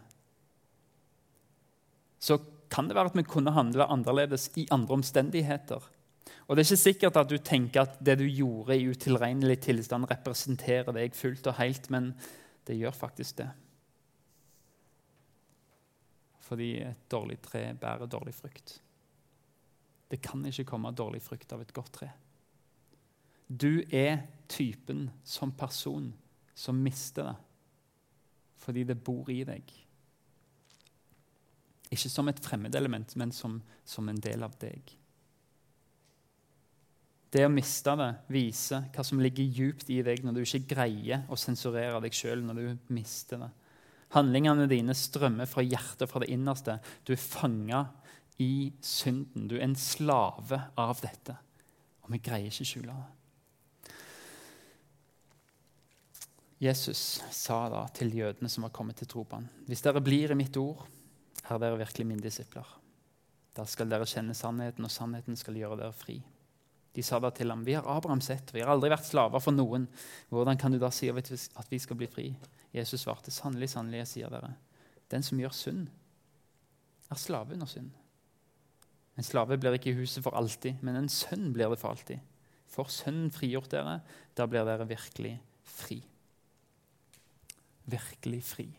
så 2.22 2.38
kan 2.72 2.88
det 2.88 2.96
være 2.96 3.12
at 3.12 3.18
vi 3.18 3.26
kunne 3.28 3.54
handle 3.56 3.88
annerledes 3.90 4.50
i 4.62 4.68
andre 4.72 5.00
omstendigheter. 5.00 5.82
Og 6.48 6.56
Det 6.56 6.62
er 6.62 6.70
ikke 6.70 6.84
sikkert 6.84 7.18
at 7.18 7.30
du 7.30 7.38
tenker 7.38 7.82
at 7.82 7.98
det 8.04 8.18
du 8.20 8.26
gjorde 8.28 8.78
i 8.78 8.88
utilregnelig 8.88 9.60
tilstand, 9.66 10.10
representerer 10.12 10.94
deg 10.96 11.16
fullt 11.16 11.48
og 11.48 11.58
helt, 11.58 11.90
men 11.90 12.14
det 12.68 12.78
gjør 12.78 12.96
faktisk 12.96 13.42
det. 13.42 13.50
Fordi 16.46 16.72
et 16.84 17.06
dårlig 17.12 17.40
tre 17.42 17.70
bærer 17.74 18.12
dårlig 18.12 18.36
frukt. 18.36 18.82
Det 20.12 20.20
kan 20.22 20.44
ikke 20.46 20.68
komme 20.68 20.92
dårlig 20.92 21.22
frukt 21.24 21.54
av 21.56 21.62
et 21.64 21.74
godt 21.74 21.94
tre. 22.02 22.10
Du 23.48 23.84
er 23.92 24.28
typen 24.52 25.10
som 25.24 25.52
person 25.52 26.12
som 26.56 26.76
mister 26.76 27.32
det 27.32 27.40
fordi 28.62 28.84
det 28.86 29.00
bor 29.02 29.30
i 29.34 29.42
deg. 29.48 29.72
Ikke 31.92 32.10
som 32.10 32.30
et 32.32 32.40
fremmedelement, 32.44 33.16
men 33.20 33.34
som, 33.36 33.60
som 33.86 34.08
en 34.10 34.20
del 34.24 34.44
av 34.48 34.56
deg. 34.62 34.94
Det 37.32 37.46
å 37.48 37.52
miste 37.52 37.94
det 37.96 38.10
viser 38.32 38.90
hva 38.92 39.04
som 39.08 39.22
ligger 39.24 39.56
djupt 39.56 39.92
i 39.92 40.02
deg 40.04 40.24
når 40.24 40.36
du 40.36 40.42
ikke 40.44 40.74
greier 40.74 41.24
å 41.32 41.40
sensurere 41.40 42.02
deg 42.04 42.16
sjøl 42.16 42.44
når 42.44 42.60
du 42.60 42.94
mister 42.96 43.40
det. 43.46 43.52
Handlingene 44.12 44.68
dine 44.68 44.96
strømmer 44.98 45.48
fra 45.48 45.64
hjertet, 45.64 46.10
fra 46.12 46.20
det 46.20 46.34
innerste. 46.34 46.76
Du 47.08 47.14
er 47.16 47.22
fanga 47.24 47.86
i 48.44 48.74
synden. 48.84 49.48
Du 49.48 49.56
er 49.56 49.64
en 49.64 49.78
slave 49.80 50.60
av 50.76 51.00
dette. 51.00 51.38
Og 52.04 52.12
vi 52.12 52.20
greier 52.20 52.52
ikke 52.52 52.68
skjule 52.68 52.98
det. 52.98 53.10
Jesus 56.62 57.22
sa 57.34 57.64
da 57.74 57.86
til 57.96 58.12
jødene 58.20 58.52
som 58.52 58.68
var 58.68 58.76
kommet 58.76 59.00
til 59.00 59.10
tro 59.10 59.24
på 59.26 59.40
ham, 59.40 59.48
hvis 59.66 59.82
dere 59.82 60.04
blir 60.04 60.36
i 60.36 60.38
mitt 60.38 60.58
ord, 60.62 60.84
er 61.50 61.62
dere 61.62 61.80
virkelig 61.82 62.08
mine 62.08 62.24
disipler. 62.24 62.68
Da 63.56 63.66
skal 63.68 63.90
dere 63.92 64.08
kjenne 64.08 64.36
sannheten, 64.38 64.86
og 64.88 64.94
sannheten 64.94 65.38
skal 65.40 65.58
gjøre 65.60 65.80
dere 65.82 65.96
fri. 65.96 66.20
De 66.92 67.04
sa 67.04 67.20
da 67.24 67.32
til 67.32 67.52
ham, 67.52 67.64
vi 67.64 67.76
har 67.78 67.88
Abraham 67.88 68.22
sett, 68.24 68.52
vi 68.52 68.64
har 68.64 68.74
aldri 68.74 68.92
vært 68.92 69.08
slaver 69.08 69.44
for 69.44 69.56
noen. 69.56 69.88
Hvordan 70.32 70.60
kan 70.60 70.74
du 70.74 70.80
da 70.80 70.90
si 70.92 71.08
at 71.12 71.72
vi 71.72 71.80
skal 71.80 72.00
bli 72.00 72.10
fri? 72.12 72.28
Jesus 72.76 73.06
svarte, 73.06 73.32
sannelig, 73.32 73.72
sannelig, 73.72 74.04
jeg 74.04 74.12
sier 74.12 74.32
dere, 74.34 74.54
den 75.12 75.24
som 75.24 75.40
gjør 75.40 75.56
synd, 75.56 75.88
er 77.12 77.20
slave 77.20 77.56
under 77.56 77.68
synd. 77.68 77.92
En 79.20 79.28
slave 79.28 79.58
blir 79.60 79.76
ikke 79.76 79.92
i 79.92 79.98
huset 80.00 80.24
for 80.24 80.36
alltid, 80.40 80.80
men 80.84 80.96
en 81.00 81.12
sønn 81.12 81.52
blir 81.56 81.72
det 81.72 81.80
for 81.82 81.92
alltid. 81.92 82.24
For 82.72 82.92
Sønnen 82.92 83.32
frigjort 83.36 83.72
dere, 83.74 84.00
da 84.36 84.48
blir 84.48 84.64
dere 84.68 84.88
virkelig 84.88 85.36
fri. 85.68 86.00
Virkelig 87.92 88.40
fri. 88.48 88.70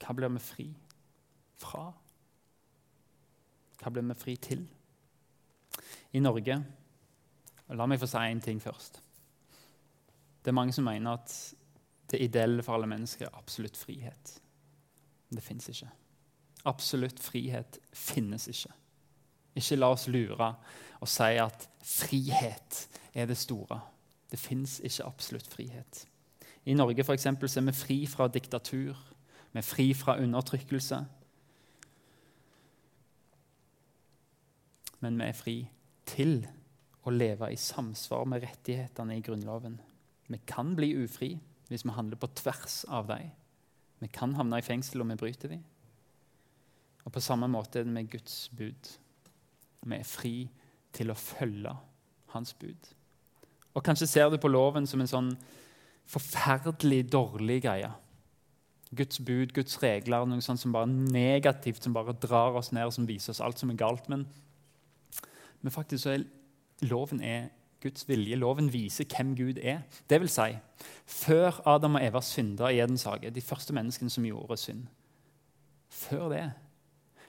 Hva 0.00 0.14
blir 0.16 0.32
vi 0.32 0.42
fri 0.42 0.66
fra? 1.60 1.86
Hva 3.80 3.92
blir 3.92 4.06
vi 4.08 4.18
fri 4.18 4.36
til? 4.36 4.66
I 6.12 6.22
Norge 6.22 6.58
La 7.70 7.86
meg 7.86 8.00
få 8.02 8.08
si 8.10 8.18
én 8.18 8.40
ting 8.42 8.58
først. 8.58 8.96
Det 10.42 10.50
er 10.50 10.56
mange 10.56 10.72
som 10.74 10.88
mener 10.88 11.12
at 11.12 11.34
det 12.10 12.18
ideelle 12.24 12.64
for 12.66 12.74
alle 12.74 12.88
mennesker 12.90 13.28
er 13.28 13.36
absolutt 13.38 13.76
frihet. 13.78 14.32
Det 15.30 15.42
fins 15.42 15.68
ikke. 15.70 15.90
Absolutt 16.66 17.20
frihet 17.22 17.78
finnes 17.94 18.48
ikke. 18.50 18.72
Ikke 19.54 19.78
la 19.78 19.92
oss 19.94 20.08
lure 20.10 20.50
og 21.00 21.08
si 21.08 21.38
at 21.38 21.68
frihet 21.86 22.80
er 23.14 23.30
det 23.30 23.38
store. 23.38 23.80
Det 24.30 24.38
fins 24.38 24.80
ikke 24.84 25.06
absolutt 25.06 25.46
frihet. 25.46 26.06
I 26.66 26.74
Norge 26.74 27.04
for 27.04 27.14
eksempel, 27.14 27.50
er 27.56 27.66
vi 27.70 27.72
fri 27.72 28.06
fra 28.06 28.28
diktatur, 28.28 28.98
vi 29.52 29.58
er 29.58 29.66
fri 29.66 29.88
fra 29.94 30.18
undertrykkelse. 30.22 31.00
Men 35.00 35.18
vi 35.18 35.26
er 35.26 35.36
fri 35.36 35.56
til 36.10 36.44
å 37.08 37.12
leve 37.14 37.48
i 37.50 37.58
samsvar 37.58 38.26
med 38.28 38.44
rettighetene 38.44 39.16
i 39.16 39.24
Grunnloven. 39.24 39.78
Vi 40.30 40.38
kan 40.46 40.74
bli 40.78 40.92
ufri 41.02 41.32
hvis 41.70 41.84
vi 41.86 41.94
handler 41.94 42.20
på 42.20 42.30
tvers 42.38 42.84
av 42.88 43.08
dem. 43.10 43.30
Vi 44.00 44.08
kan 44.12 44.34
havne 44.36 44.60
i 44.60 44.64
fengsel 44.64 45.02
om 45.02 45.12
vi 45.12 45.18
bryter 45.20 45.52
dem. 45.52 45.64
Og 47.04 47.12
På 47.12 47.20
samme 47.20 47.48
måte 47.48 47.80
er 47.80 47.84
det 47.88 47.94
med 47.94 48.10
Guds 48.10 48.50
bud. 48.56 48.90
Vi 49.82 49.96
er 49.96 50.06
fri 50.06 50.34
til 50.92 51.10
å 51.10 51.18
følge 51.18 51.72
hans 52.34 52.52
bud. 52.54 52.92
Og 53.74 53.84
Kanskje 53.84 54.08
ser 54.10 54.30
du 54.30 54.38
på 54.38 54.50
loven 54.50 54.86
som 54.86 55.00
en 55.00 55.10
sånn 55.10 55.32
forferdelig 56.10 57.04
dårlig 57.12 57.60
greie. 57.64 57.90
Guds 58.96 59.20
bud, 59.22 59.52
Guds 59.54 59.76
regler, 59.82 60.26
noe 60.26 60.42
sånt 60.42 60.60
som 60.60 60.72
bare 60.74 60.90
negativt, 60.90 61.84
som 61.84 61.94
bare 61.94 62.16
drar 62.18 62.58
oss 62.58 62.72
ned 62.74 62.88
og 62.88 62.94
som 62.96 63.06
viser 63.06 63.34
oss 63.34 63.42
alt 63.44 63.60
som 63.60 63.70
er 63.70 63.78
galt. 63.78 64.08
Men, 64.10 64.26
men 65.62 65.74
faktisk 65.74 66.04
så 66.04 66.16
er 66.16 66.26
loven 66.90 67.22
er 67.22 67.50
Guds 67.80 68.08
vilje. 68.08 68.36
Loven 68.36 68.72
viser 68.72 69.06
hvem 69.08 69.36
Gud 69.38 69.60
er. 69.62 69.84
Det 70.10 70.18
vil 70.20 70.32
si, 70.32 70.50
før 71.06 71.62
Adam 71.70 72.00
og 72.00 72.04
Eva 72.04 72.22
synda 72.24 72.72
i 72.72 72.80
Edens 72.82 73.06
hage, 73.08 73.30
de 73.30 73.44
første 73.44 73.76
menneskene 73.76 74.12
som 74.12 74.26
gjorde 74.26 74.58
synd 74.60 74.88
Før 75.90 76.28
det 76.30 76.44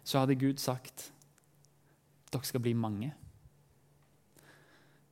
så 0.03 0.23
hadde 0.23 0.39
Gud 0.41 0.57
sagt 0.61 1.11
dere 2.31 2.47
skal 2.47 2.63
bli 2.63 2.71
mange. 2.73 3.09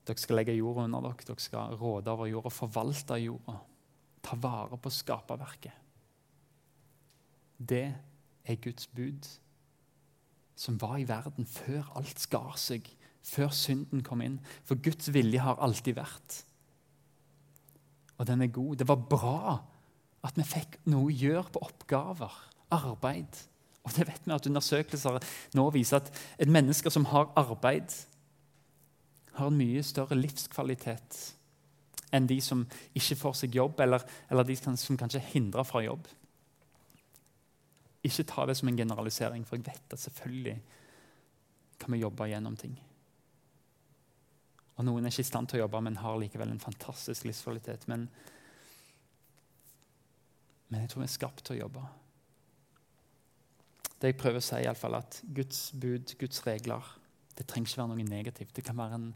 Dere 0.07 0.17
skal 0.21 0.39
legge 0.39 0.55
jorda 0.55 0.85
under 0.87 1.03
dere, 1.03 1.25
dere 1.27 1.43
skal 1.43 1.75
råde 1.77 2.13
over 2.13 2.29
jorda, 2.29 2.51
forvalte 2.53 3.17
jorda. 3.19 3.57
Ta 4.23 4.37
vare 4.39 4.79
på 4.79 4.91
skaperverket. 4.93 5.88
Det 7.59 7.87
er 8.45 8.61
Guds 8.63 8.87
bud, 8.87 9.27
som 10.55 10.81
var 10.81 10.97
i 10.97 11.07
verden 11.07 11.45
før 11.45 11.91
alt 11.99 12.19
skar 12.19 12.55
seg, 12.59 12.87
før 13.23 13.51
synden 13.53 14.03
kom 14.03 14.23
inn. 14.23 14.39
For 14.63 14.79
Guds 14.79 15.11
vilje 15.13 15.43
har 15.43 15.59
alltid 15.61 15.99
vært. 15.99 16.39
Og 18.17 18.27
den 18.27 18.41
er 18.41 18.51
god. 18.51 18.75
Det 18.75 18.87
var 18.87 19.07
bra 19.11 19.57
at 20.27 20.35
vi 20.35 20.43
fikk 20.43 20.79
noe 20.91 21.07
å 21.07 21.15
gjøre 21.15 21.47
på 21.53 21.63
oppgaver, 21.63 22.33
arbeid. 22.75 23.39
Og 23.87 23.95
det 23.95 24.07
vet 24.09 24.25
vi 24.25 24.35
at 24.35 24.47
Undersøkelser 24.49 25.19
nå 25.55 25.67
viser 25.73 26.01
at 26.01 26.11
et 26.37 26.51
menneske 26.51 26.91
som 26.91 27.07
har 27.13 27.31
arbeid, 27.39 27.95
har 29.39 29.47
en 29.47 29.59
mye 29.59 29.83
større 29.87 30.17
livskvalitet 30.19 31.19
enn 32.11 32.25
de 32.27 32.39
som 32.41 32.63
ikke 32.97 33.15
får 33.19 33.35
seg 33.37 33.55
jobb, 33.55 33.79
eller, 33.85 34.03
eller 34.33 34.47
de 34.47 34.55
som 34.57 34.97
kanskje 34.97 35.21
er 35.21 35.31
hindra 35.31 35.63
fra 35.63 35.83
jobb. 35.85 36.07
Ikke 38.03 38.23
ta 38.23 38.45
det 38.47 38.55
som 38.57 38.69
en 38.71 38.77
generalisering, 38.77 39.45
for 39.47 39.59
jeg 39.59 39.67
vet 39.67 39.95
at 39.95 39.99
selvfølgelig 39.99 40.57
kan 41.79 41.93
vi 41.93 42.01
jobbe 42.01 42.27
gjennom 42.31 42.55
ting. 42.59 42.75
Og 44.79 44.85
Noen 44.87 45.03
er 45.03 45.11
ikke 45.11 45.25
i 45.25 45.27
stand 45.27 45.49
til 45.51 45.59
å 45.59 45.65
jobbe, 45.65 45.81
men 45.83 45.99
har 45.99 46.19
likevel 46.19 46.53
en 46.53 46.63
fantastisk 46.63 47.25
livskvalitet. 47.27 47.87
Men, 47.91 48.07
Men 50.69 50.83
jeg 50.83 50.91
tror 50.91 51.01
vi 51.01 51.07
er 51.07 51.17
skapt 51.17 51.43
til 51.45 51.57
å 51.57 51.63
jobbe. 51.63 51.83
Det 53.99 54.11
jeg 54.11 54.19
prøver 54.21 54.39
å 54.39 54.45
si, 54.45 54.59
er 54.61 54.95
at 54.95 55.21
Guds 55.35 55.71
bud, 55.75 56.13
Guds 56.21 56.43
regler, 56.45 56.85
det 57.35 57.47
trenger 57.49 57.71
ikke 57.71 57.81
være 57.81 57.91
noe 57.91 58.05
negativt. 58.07 58.53
Det 58.55 58.63
kan 58.67 58.77
være 58.77 58.99
en, 58.99 59.09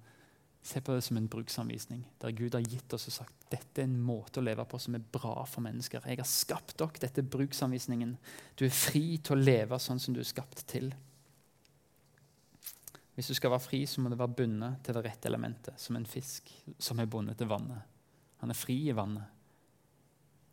Se 0.63 0.79
på 0.82 0.93
det 0.96 1.01
som 1.03 1.17
en 1.20 1.27
bruksanvisning, 1.27 2.05
der 2.22 2.32
Gud 2.32 2.55
har 2.55 2.63
gitt 2.63 2.93
oss 2.96 3.10
og 3.10 3.15
sagt 3.17 3.50
dette 3.51 3.82
er 3.82 3.89
en 3.89 4.00
måte 4.00 4.39
å 4.39 4.43
leve 4.46 4.63
på 4.65 4.79
som 4.79 4.96
er 4.96 5.03
bra 5.13 5.43
for 5.46 5.62
mennesker. 5.65 6.05
Jeg 6.08 6.22
har 6.22 6.29
skapt 6.29 6.77
dere. 6.79 7.01
Dette 7.03 7.20
er 7.20 7.34
bruksanvisningen. 7.36 8.13
Du 8.55 8.63
er 8.65 8.72
fri 8.74 9.17
til 9.20 9.36
å 9.36 9.43
leve 9.43 9.79
sånn 9.84 10.00
som 10.00 10.15
du 10.15 10.22
er 10.24 10.29
skapt 10.29 10.63
til. 10.72 10.88
Hvis 13.13 13.29
du 13.29 13.36
skal 13.38 13.51
være 13.53 13.65
fri, 13.65 13.82
så 13.86 14.01
må 14.01 14.10
du 14.10 14.17
være 14.17 14.38
bundet 14.39 14.79
til 14.88 14.98
det 14.98 15.03
rette 15.05 15.29
elementet, 15.29 15.77
som 15.77 16.00
en 16.00 16.08
fisk 16.10 16.50
som 16.82 17.01
er 17.03 17.12
bundet 17.12 17.38
til 17.38 17.51
vannet. 17.51 17.84
Han 18.41 18.55
er 18.55 18.58
fri 18.58 18.79
i 18.88 18.96
vannet. 18.96 19.27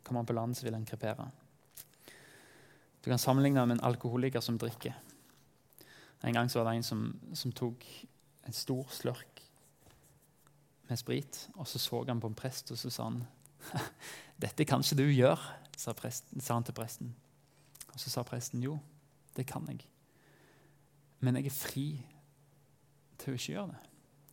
Kommer 0.03 0.21
han 0.21 0.29
på 0.29 0.35
land, 0.35 0.57
så 0.57 0.67
vil 0.67 0.75
han 0.75 0.85
krepere. 0.85 1.31
Du 3.01 3.09
kan 3.09 3.21
sammenligne 3.21 3.63
med 3.65 3.79
en 3.79 3.85
alkoholiker 3.87 4.43
som 4.43 4.59
drikker. 4.61 4.93
En 6.21 6.35
gang 6.35 6.51
så 6.51 6.59
var 6.59 6.69
det 6.69 6.81
en 6.81 6.85
som, 6.85 7.07
som 7.33 7.55
tok 7.55 7.87
en 8.45 8.53
stor 8.53 8.85
slørk 8.93 9.30
med 10.91 10.99
sprit, 10.99 11.45
og 11.55 11.67
så 11.67 11.79
så 11.79 12.03
han 12.07 12.19
på 12.21 12.29
en 12.29 12.37
prest, 12.37 12.71
og 12.71 12.79
så 12.79 12.91
sa 12.91 13.07
han 13.07 13.21
dette 14.43 14.65
kan 14.65 14.83
ikke 14.83 14.97
du 14.99 15.07
gjøre, 15.07 15.57
sa, 15.77 15.93
presten, 15.97 16.41
sa 16.41 16.57
han 16.57 16.65
til 16.67 16.75
presten. 16.77 17.13
Og 17.93 17.99
så 17.99 18.11
sa 18.11 18.23
presten 18.27 18.63
jo, 18.63 18.77
det 19.37 19.45
kan 19.49 19.65
jeg. 19.69 19.85
Men 21.21 21.37
jeg 21.37 21.51
er 21.51 21.55
fri 21.55 21.85
til 23.21 23.33
å 23.33 23.37
ikke 23.37 23.53
gjøre 23.53 23.71
det. 23.71 23.81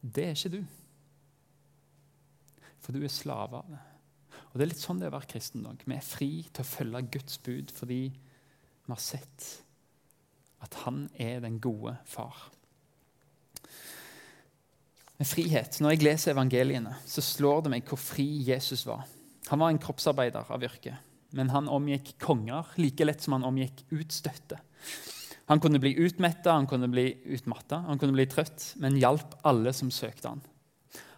Det 0.01 0.25
er 0.25 0.37
ikke 0.37 0.55
du. 0.57 0.61
For 2.81 2.97
du 2.97 3.03
er 3.05 3.13
slave 3.13 3.61
av 3.61 3.73
det. 3.75 3.81
Og 4.49 4.57
Det 4.57 4.65
er 4.65 4.71
litt 4.71 4.81
sånn 4.81 5.01
det 5.01 5.09
er 5.09 5.13
å 5.13 5.19
være 5.19 5.31
kristen. 5.31 5.65
Nok. 5.67 5.85
Vi 5.85 5.97
er 5.97 6.05
fri 6.05 6.31
til 6.49 6.65
å 6.65 6.69
følge 6.69 7.05
Guds 7.19 7.41
bud 7.45 7.73
fordi 7.75 8.03
vi 8.09 8.95
har 8.95 9.03
sett 9.03 9.49
at 10.65 10.81
han 10.87 11.05
er 11.21 11.43
den 11.45 11.61
gode 11.63 11.99
far. 12.09 12.49
Med 15.19 15.27
frihet. 15.27 15.81
Når 15.83 15.97
jeg 15.97 16.05
leser 16.07 16.33
evangeliene, 16.37 16.95
så 17.03 17.23
slår 17.25 17.65
det 17.65 17.73
meg 17.73 17.89
hvor 17.91 17.99
fri 17.99 18.27
Jesus 18.47 18.85
var. 18.87 19.03
Han 19.49 19.59
var 19.59 19.73
en 19.73 19.81
kroppsarbeider 19.83 20.51
av 20.55 20.63
yrke, 20.63 20.93
men 21.35 21.51
han 21.51 21.71
omgikk 21.73 22.13
konger 22.23 22.69
like 22.79 23.07
lett 23.07 23.25
som 23.25 23.35
han 23.35 23.47
omgikk 23.49 23.83
utstøtte. 23.91 24.61
Han 25.49 25.63
kunne 25.65 25.81
bli 25.83 25.95
utmetta, 26.05 26.53
han 26.53 26.69
kunne 26.71 26.91
bli 26.93 27.09
utmatta, 27.35 27.81
han 27.89 27.99
kunne 27.99 28.15
bli 28.15 28.29
trøtt, 28.31 28.75
men 28.79 28.99
hjalp 29.01 29.35
alle 29.49 29.73
som 29.75 29.91
søkte 29.91 30.35
han. 30.35 30.45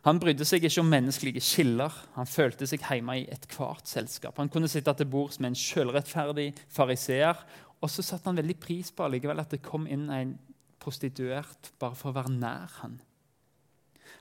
Han 0.07 0.21
brydde 0.23 0.47
seg 0.49 0.65
ikke 0.65 0.81
om 0.81 0.89
menneskelige 0.89 1.43
skiller. 1.45 1.93
Han 2.15 2.29
følte 2.31 2.65
seg 2.71 2.81
hjemme 2.81 3.19
i 3.21 3.27
ethvert 3.29 3.91
selskap. 3.91 4.39
Han 4.41 4.49
kunne 4.49 4.71
sitte 4.71 4.95
til 4.97 5.11
bords 5.13 5.37
med 5.43 5.51
en 5.51 5.61
selvrettferdig 5.61 6.55
fariseer, 6.73 7.45
og 7.85 7.93
så 7.93 8.05
satte 8.07 8.31
han 8.31 8.41
veldig 8.41 8.57
pris 8.63 8.95
på 8.95 9.05
allikevel 9.05 9.45
at 9.45 9.53
det 9.53 9.61
kom 9.67 9.85
inn 9.91 10.09
en 10.15 10.35
prostituert 10.81 11.75
bare 11.81 11.99
for 11.99 12.15
å 12.15 12.17
være 12.17 12.33
nær 12.33 12.81
han. 12.81 12.97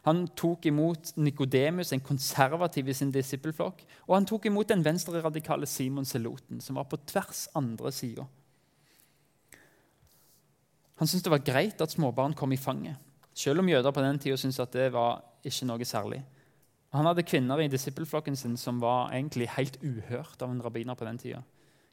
Han 0.08 0.24
tok 0.38 0.66
imot 0.70 1.12
Nikodemus, 1.20 1.92
en 1.94 2.04
konservativ 2.04 2.90
i 2.90 2.96
sin 2.96 3.12
disippelflokk, 3.12 3.84
og 4.08 4.16
han 4.16 4.28
tok 4.30 4.48
imot 4.48 4.70
den 4.72 4.84
venstreradikale 4.86 5.68
Simon 5.68 6.08
Seloten, 6.08 6.62
som 6.64 6.80
var 6.80 6.88
på 6.88 7.02
tvers 7.10 7.48
andre 7.60 7.92
sida. 7.92 8.26
Han 11.00 11.08
syntes 11.08 11.24
det 11.28 11.32
var 11.32 11.46
greit 11.48 11.82
at 11.84 11.94
småbarn 11.96 12.36
kom 12.36 12.52
i 12.52 12.60
fanget, 12.60 13.00
selv 13.36 13.64
om 13.64 13.70
jøder 13.72 13.96
på 13.96 14.04
den 14.04 14.20
tida 14.20 14.40
syntes 14.40 14.60
at 14.64 14.76
det 14.76 14.90
var 14.96 15.22
ikke 15.48 15.68
noe 15.68 15.88
særlig. 15.88 16.24
Han 16.96 17.06
hadde 17.06 17.28
kvinner 17.28 17.62
i 17.62 17.70
disippelflokken 17.70 18.36
sin 18.36 18.58
som 18.58 18.82
var 18.82 19.14
egentlig 19.14 19.52
helt 19.54 19.78
uhørt 19.84 20.42
av 20.42 20.52
en 20.52 20.62
rabbiner 20.64 20.98
på 20.98 21.06
den 21.06 21.20
tida. 21.22 21.44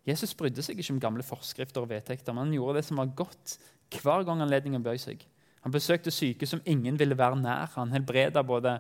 Jesus 0.07 0.35
brydde 0.39 0.63
seg 0.63 0.79
ikke 0.79 0.95
om 0.95 1.03
gamle 1.03 1.25
forskrifter 1.27 1.83
og 1.83 1.91
vedtekter, 1.91 2.33
men 2.33 2.47
han 2.47 2.55
gjorde 2.55 2.79
det 2.79 2.87
som 2.89 3.01
var 3.03 3.15
godt 3.19 3.57
hver 4.01 4.25
gang 4.27 4.43
anledningen 4.43 4.85
bøy 4.85 4.97
seg. 5.03 5.23
Han 5.67 5.75
besøkte 5.75 6.13
syke 6.15 6.47
som 6.47 6.61
ingen 6.63 6.95
ville 6.95 7.17
være 7.19 7.41
nær. 7.41 7.73
Han 7.75 7.91
helbreda 7.91 8.45
både 8.47 8.77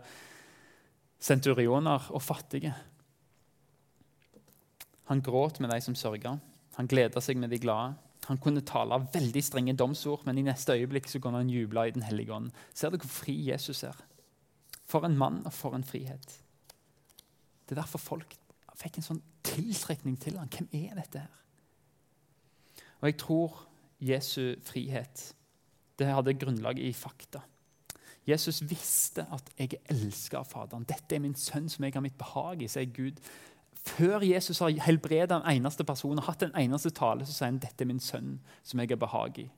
senturioner 1.18 2.04
og 2.14 2.22
fattige. 2.22 2.70
Han 5.10 5.18
gråt 5.20 5.58
med 5.58 5.72
de 5.74 5.80
som 5.82 5.96
sørga. 5.98 6.36
Han 6.76 6.86
gleda 6.86 7.18
seg 7.20 7.40
med 7.42 7.50
de 7.50 7.58
glade. 7.58 7.96
Han 8.28 8.38
kunne 8.38 8.62
tale 8.62 8.94
av 8.94 9.08
veldig 9.10 9.42
strenge 9.42 9.74
domsord, 9.74 10.22
men 10.26 10.38
i 10.38 10.44
neste 10.46 10.76
øyeblikk 10.78 11.10
så 11.10 11.18
kunne 11.18 11.42
han 11.42 11.50
juble 11.50 11.88
i 11.88 11.90
Den 11.90 12.06
hellige 12.06 12.34
ånd. 12.34 12.52
Ser 12.74 12.94
du 12.94 13.00
hvor 13.02 13.10
fri 13.10 13.34
Jesus 13.50 13.82
er? 13.82 13.98
For 14.86 15.02
en 15.06 15.18
mann 15.18 15.42
og 15.42 15.52
for 15.52 15.74
en 15.74 15.84
frihet. 15.84 16.38
Det 17.66 17.74
er 17.74 17.82
derfor 17.82 17.98
folk 17.98 18.38
fikk 18.78 19.00
en 19.00 19.08
sånn 19.08 19.22
tiltrekning 19.42 20.20
til 20.22 20.38
ham. 20.38 20.46
Hvem 20.54 20.70
er 20.70 20.94
dette 21.02 21.18
her? 21.18 21.42
Og 23.00 23.10
jeg 23.10 23.18
tror 23.18 23.58
Jesu 23.98 24.54
frihet 24.62 25.32
det 25.98 26.06
hadde 26.06 26.34
grunnlag 26.38 26.78
i 26.78 26.92
fakta. 26.92 27.42
Jesus 28.26 28.62
visste 28.70 29.26
at 29.32 29.50
'jeg 29.58 29.74
er 29.74 29.94
elska 29.94 30.38
av 30.38 30.46
Faderen'. 30.46 30.84
'Dette 30.84 31.14
er 31.14 31.18
min 31.18 31.34
sønn 31.34 31.68
som 31.68 31.84
jeg 31.84 31.94
har 31.94 32.00
mitt 32.00 32.18
behag 32.18 32.62
i', 32.62 32.68
sier 32.68 32.84
Gud. 32.84 33.20
Før 33.72 34.20
Jesus 34.20 34.58
har 34.58 34.70
helbredet 34.70 35.30
en 35.30 35.56
eneste 35.56 35.84
person 35.84 36.18
og 36.18 36.24
hatt 36.24 36.42
en 36.42 36.56
eneste 36.56 36.90
tale, 36.90 37.26
så 37.26 37.32
sier 37.32 37.46
han 37.46 37.58
'dette 37.58 37.82
er 37.82 37.86
min 37.86 38.00
sønn 38.00 38.40
som 38.62 38.80
jeg 38.80 38.88
har 38.88 38.96
behag 38.96 39.38
i'. 39.38 39.50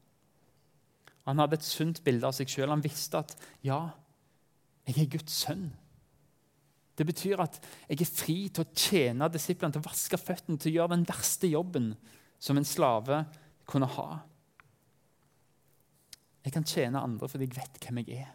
Han 1.26 1.38
hadde 1.38 1.54
et 1.54 1.64
sunt 1.64 2.04
bilde 2.04 2.26
av 2.26 2.32
seg 2.32 2.48
sjøl. 2.48 2.68
Han 2.68 2.84
visste 2.84 3.18
at 3.18 3.36
'ja, 3.64 3.90
jeg 4.86 4.98
er 4.98 5.18
Guds 5.18 5.44
sønn'. 5.44 5.72
Det 6.98 7.06
betyr 7.06 7.40
at 7.40 7.60
jeg 7.88 8.00
er 8.00 8.04
fri 8.04 8.48
til 8.48 8.64
å 8.64 8.74
tjene 8.74 9.28
disiplene, 9.28 9.72
til 9.72 9.80
å 9.80 9.88
vaske 9.88 10.18
føttene, 10.18 10.58
til 10.58 10.72
å 10.72 10.74
gjøre 10.74 10.96
den 10.96 11.06
verste 11.06 11.46
jobben 11.46 11.92
som 12.38 12.56
en 12.56 12.64
slave 12.64 13.24
kunne 13.66 13.86
ha. 13.86 14.18
Jeg 16.44 16.54
kan 16.54 16.66
tjene 16.66 17.02
andre 17.02 17.28
fordi 17.28 17.48
jeg 17.48 17.56
vet 17.58 17.80
hvem 17.82 18.02
jeg 18.02 18.22
er. 18.22 18.34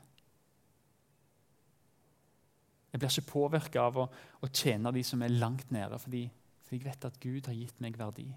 Jeg 2.94 3.02
blir 3.02 3.10
ikke 3.10 3.32
påvirka 3.32 3.88
av 3.88 3.98
å, 3.98 4.08
å, 4.44 4.48
tjene 4.54 4.92
de 4.94 5.02
som 5.06 5.22
er 5.26 5.34
langt 5.34 5.72
nede, 5.74 5.98
fordi, 5.98 6.28
fordi, 6.68 6.78
jeg 6.78 6.86
vet 6.86 7.08
at 7.10 7.20
Gud 7.24 7.50
har 7.50 7.58
gitt 7.58 7.80
meg 7.82 7.98
verdi. 7.98 8.28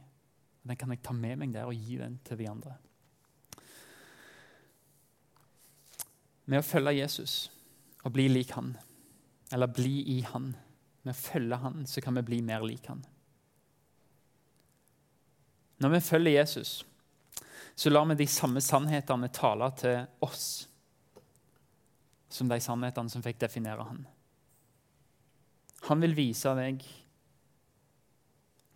Og 0.62 0.70
Den 0.70 0.80
kan 0.80 0.94
jeg 0.94 1.02
ta 1.04 1.12
med 1.12 1.42
meg 1.42 1.52
der 1.52 1.68
og 1.68 1.76
gi 1.76 1.98
den 2.00 2.16
til 2.24 2.40
de 2.40 2.48
andre. 2.48 2.78
Med 6.46 6.62
å 6.62 6.66
følge 6.66 6.96
Jesus 6.96 7.36
og 8.06 8.14
bli 8.14 8.30
lik 8.30 8.54
han 8.56 8.76
eller 9.52 9.66
bli 9.66 10.00
i 10.16 10.20
Han. 10.32 10.54
Med 11.02 11.14
å 11.14 11.18
følge 11.18 11.58
Han 11.62 11.86
så 11.86 12.02
kan 12.02 12.16
vi 12.18 12.24
bli 12.26 12.40
mer 12.42 12.64
lik 12.66 12.88
Han. 12.90 13.04
Når 15.78 15.92
vi 15.92 16.00
følger 16.00 16.38
Jesus, 16.38 16.78
så 17.76 17.90
lar 17.92 18.06
vi 18.08 18.14
de 18.22 18.26
samme 18.30 18.60
sannhetene 18.64 19.28
tale 19.28 19.68
til 19.76 19.98
oss 20.24 20.46
som 22.32 22.48
de 22.48 22.58
sannhetene 22.60 23.12
som 23.12 23.24
fikk 23.24 23.38
definere 23.44 23.84
Han. 23.84 24.06
Han 25.86 26.00
vil 26.02 26.16
vise 26.16 26.52
deg 26.58 26.80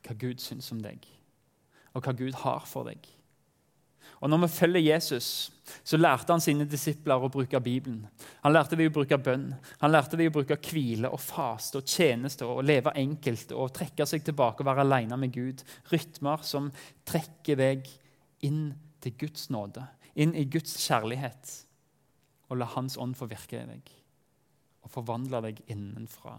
hva 0.04 0.16
Gud 0.20 0.42
syns 0.42 0.68
om 0.72 0.82
deg, 0.84 1.00
og 1.94 2.04
hva 2.04 2.12
Gud 2.16 2.36
har 2.44 2.68
for 2.68 2.88
deg. 2.88 3.08
Og 4.20 4.28
Når 4.28 4.42
vi 4.42 4.48
følger 4.52 4.80
Jesus, 4.84 5.50
så 5.84 5.96
lærte 5.96 6.34
han 6.34 6.42
sine 6.44 6.66
disipler 6.68 7.22
å 7.24 7.30
bruke 7.32 7.60
Bibelen. 7.60 8.02
Han 8.42 8.52
lærte 8.52 8.76
dem 8.76 8.90
å 8.90 8.92
bruke 8.92 9.16
bønn, 9.16 9.46
han 9.80 9.92
lærte 9.92 10.18
dem 10.18 10.28
å 10.28 10.34
bruke 10.34 10.58
hvile 10.60 11.08
og 11.08 11.22
faste 11.24 11.80
og 11.80 11.88
tjeneste 11.88 12.44
og 12.44 12.64
leve 12.68 12.92
enkelt 13.00 13.54
og 13.56 13.72
trekke 13.78 14.04
seg 14.08 14.24
tilbake 14.26 14.60
og 14.60 14.68
være 14.68 14.84
alene 14.84 15.16
med 15.20 15.32
Gud. 15.32 15.64
Rytmer 15.92 16.44
som 16.44 16.68
trekker 17.08 17.56
deg 17.60 17.88
inn 18.44 18.74
til 19.00 19.16
Guds 19.20 19.48
nåde, 19.52 19.84
inn 20.14 20.34
i 20.36 20.46
Guds 20.50 20.76
kjærlighet. 20.84 21.52
Og 22.50 22.58
la 22.58 22.68
Hans 22.74 22.98
ånd 22.98 23.16
få 23.18 23.28
virke 23.30 23.60
i 23.60 23.66
deg 23.68 23.96
og 24.80 24.92
forvandle 24.94 25.42
deg 25.44 25.60
innenfra, 25.70 26.38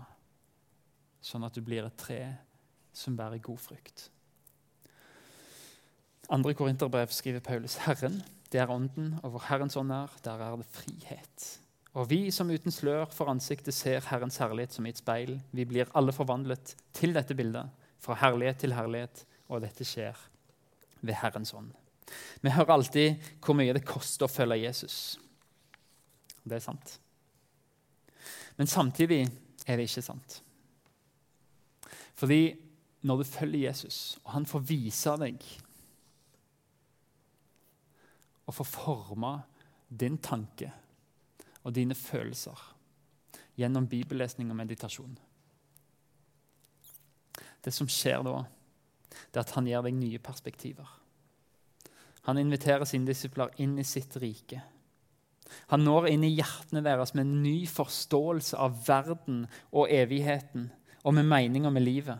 sånn 1.22 1.46
at 1.46 1.56
du 1.56 1.62
blir 1.62 1.86
et 1.86 1.98
tre 2.00 2.22
som 2.98 3.16
bærer 3.16 3.42
god 3.44 3.62
frukt. 3.62 4.08
Andre 6.32 6.56
Korinterbrev 6.58 7.12
skriver 7.14 7.44
Paulus 7.44 7.78
Herren, 7.86 8.22
det 8.52 8.60
er 8.60 8.72
ånden, 8.72 9.14
og 9.22 9.34
hvor 9.34 9.46
Herrens 9.48 9.78
ånd 9.80 9.94
er, 9.94 10.12
der 10.26 10.42
er 10.42 10.58
det 10.60 10.68
frihet. 10.74 11.48
Og 11.94 12.08
vi 12.10 12.32
som 12.32 12.52
uten 12.52 12.72
slør 12.72 13.10
for 13.12 13.32
ansiktet 13.32 13.76
ser 13.76 14.04
Herrens 14.08 14.40
herlighet 14.40 14.76
som 14.76 14.88
i 14.88 14.94
et 14.94 15.00
speil, 15.00 15.38
vi 15.52 15.68
blir 15.68 15.92
alle 15.96 16.16
forvandlet 16.16 16.76
til 16.96 17.16
dette 17.16 17.36
bildet, 17.36 17.68
fra 18.00 18.16
herlighet 18.20 18.64
til 18.64 18.76
herlighet, 18.76 19.26
og 19.52 19.64
dette 19.66 19.86
skjer 19.88 20.18
ved 21.02 21.20
Herrens 21.20 21.54
ånd. 21.54 21.72
Vi 22.42 22.54
hører 22.54 22.76
alltid 22.76 23.32
hvor 23.44 23.58
mye 23.58 23.74
det 23.76 23.86
koster 23.88 24.28
å 24.28 24.32
følge 24.32 24.64
Jesus. 24.64 24.98
Det 26.44 26.58
er 26.58 26.64
sant. 26.64 26.96
Men 28.58 28.70
samtidig 28.70 29.24
er 29.68 29.78
det 29.78 29.88
ikke 29.88 30.04
sant. 30.06 30.42
Fordi 32.18 32.44
når 33.02 33.22
du 33.22 33.30
følger 33.30 33.68
Jesus, 33.68 34.20
og 34.24 34.36
han 34.36 34.46
får 34.46 34.66
vise 34.70 35.16
deg 35.22 35.46
og 38.46 38.56
får 38.58 38.68
forma 38.68 39.32
din 39.88 40.18
tanke 40.22 40.70
og 41.64 41.74
dine 41.74 41.96
følelser 41.98 42.58
gjennom 43.58 43.88
bibellesning 43.90 44.50
og 44.52 44.58
meditasjon. 44.58 45.18
Det 47.62 47.74
som 47.74 47.90
skjer 47.90 48.24
da, 48.26 48.40
det 49.32 49.38
er 49.38 49.44
at 49.44 49.54
han 49.58 49.68
gir 49.70 49.84
deg 49.86 49.98
nye 49.98 50.22
perspektiver. 50.24 51.01
Han 52.30 52.38
inviterer 52.38 52.86
sine 52.86 53.10
disipler 53.10 53.54
inn 53.62 53.78
i 53.82 53.88
sitt 53.88 54.16
rike. 54.22 54.62
Han 55.72 55.84
når 55.84 56.12
inn 56.12 56.24
i 56.24 56.34
hjertene 56.36 56.84
deres 56.86 57.16
med 57.16 57.26
en 57.26 57.40
ny 57.44 57.56
forståelse 57.68 58.60
av 58.62 58.84
verden 58.88 59.46
og 59.72 59.92
evigheten 59.92 60.70
og 61.04 61.18
med 61.18 61.28
meninger 61.28 61.74
med 61.74 61.84
livet. 61.84 62.20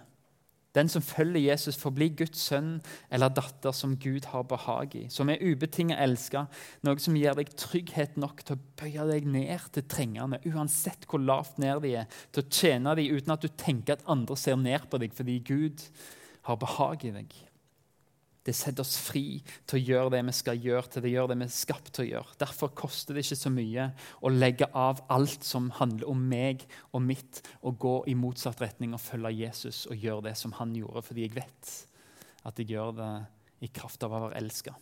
Den 0.72 0.88
som 0.88 1.04
følger 1.04 1.42
Jesus, 1.52 1.76
får 1.76 1.92
bli 1.92 2.08
Guds 2.22 2.46
sønn 2.48 2.78
eller 3.12 3.34
datter 3.36 3.76
som 3.76 3.98
Gud 4.00 4.30
har 4.32 4.46
behag 4.48 4.96
i, 4.96 5.04
som 5.12 5.30
er 5.30 5.44
ubetinget 5.44 6.00
elska, 6.00 6.46
noe 6.88 7.02
som 7.04 7.18
gir 7.20 7.36
deg 7.36 7.52
trygghet 7.60 8.16
nok 8.16 8.46
til 8.48 8.56
å 8.56 8.64
bøye 8.80 9.08
deg 9.10 9.28
ned 9.28 9.68
til 9.76 9.84
trengende, 9.92 10.40
uansett 10.48 11.04
hvor 11.12 11.20
lavt 11.20 11.60
ned 11.60 11.84
de 11.84 11.96
er, 12.00 12.20
til 12.32 12.46
å 12.46 12.56
tjene 12.56 12.96
dem 12.96 13.20
uten 13.20 13.36
at 13.36 13.44
du 13.44 13.52
tenker 13.52 14.00
at 14.00 14.08
andre 14.16 14.40
ser 14.40 14.60
ned 14.64 14.88
på 14.88 15.02
deg 15.04 15.16
fordi 15.18 15.42
Gud 15.52 15.84
har 16.48 16.64
behag 16.64 17.04
i 17.04 17.16
deg. 17.20 17.36
Det 18.42 18.56
setter 18.58 18.82
oss 18.82 18.96
fri 18.98 19.38
til 19.70 19.78
å 19.78 19.82
gjøre 19.86 20.14
det 20.16 20.22
vi 20.26 20.34
skal 20.34 20.64
gjøre, 20.64 20.88
til 20.90 21.06
å 21.06 21.12
gjøre 21.12 21.30
det 21.30 21.38
vi 21.44 21.46
er 21.46 21.54
skapt 21.54 21.92
til 21.94 22.08
å 22.08 22.10
gjøre. 22.10 22.38
Derfor 22.42 22.72
koster 22.74 23.14
det 23.14 23.22
ikke 23.28 23.38
så 23.38 23.52
mye 23.54 23.86
å 24.26 24.32
legge 24.34 24.66
av 24.74 25.04
alt 25.14 25.46
som 25.46 25.70
handler 25.78 26.10
om 26.10 26.24
meg 26.32 26.66
og 26.90 27.06
mitt, 27.06 27.44
og 27.62 27.78
gå 27.84 27.94
i 28.10 28.18
motsatt 28.18 28.64
retning 28.64 28.96
og 28.98 29.04
følge 29.04 29.36
Jesus 29.44 29.84
og 29.86 30.02
gjøre 30.02 30.32
det 30.32 30.36
som 30.42 30.58
han 30.58 30.74
gjorde, 30.78 31.06
fordi 31.06 31.28
jeg 31.28 31.38
vet 31.38 31.76
at 32.50 32.58
jeg 32.58 32.74
gjør 32.74 32.98
det 32.98 33.14
i 33.62 33.70
kraft 33.70 34.02
av 34.02 34.18
å 34.18 34.26
være 34.26 34.42
elska. 34.42 34.74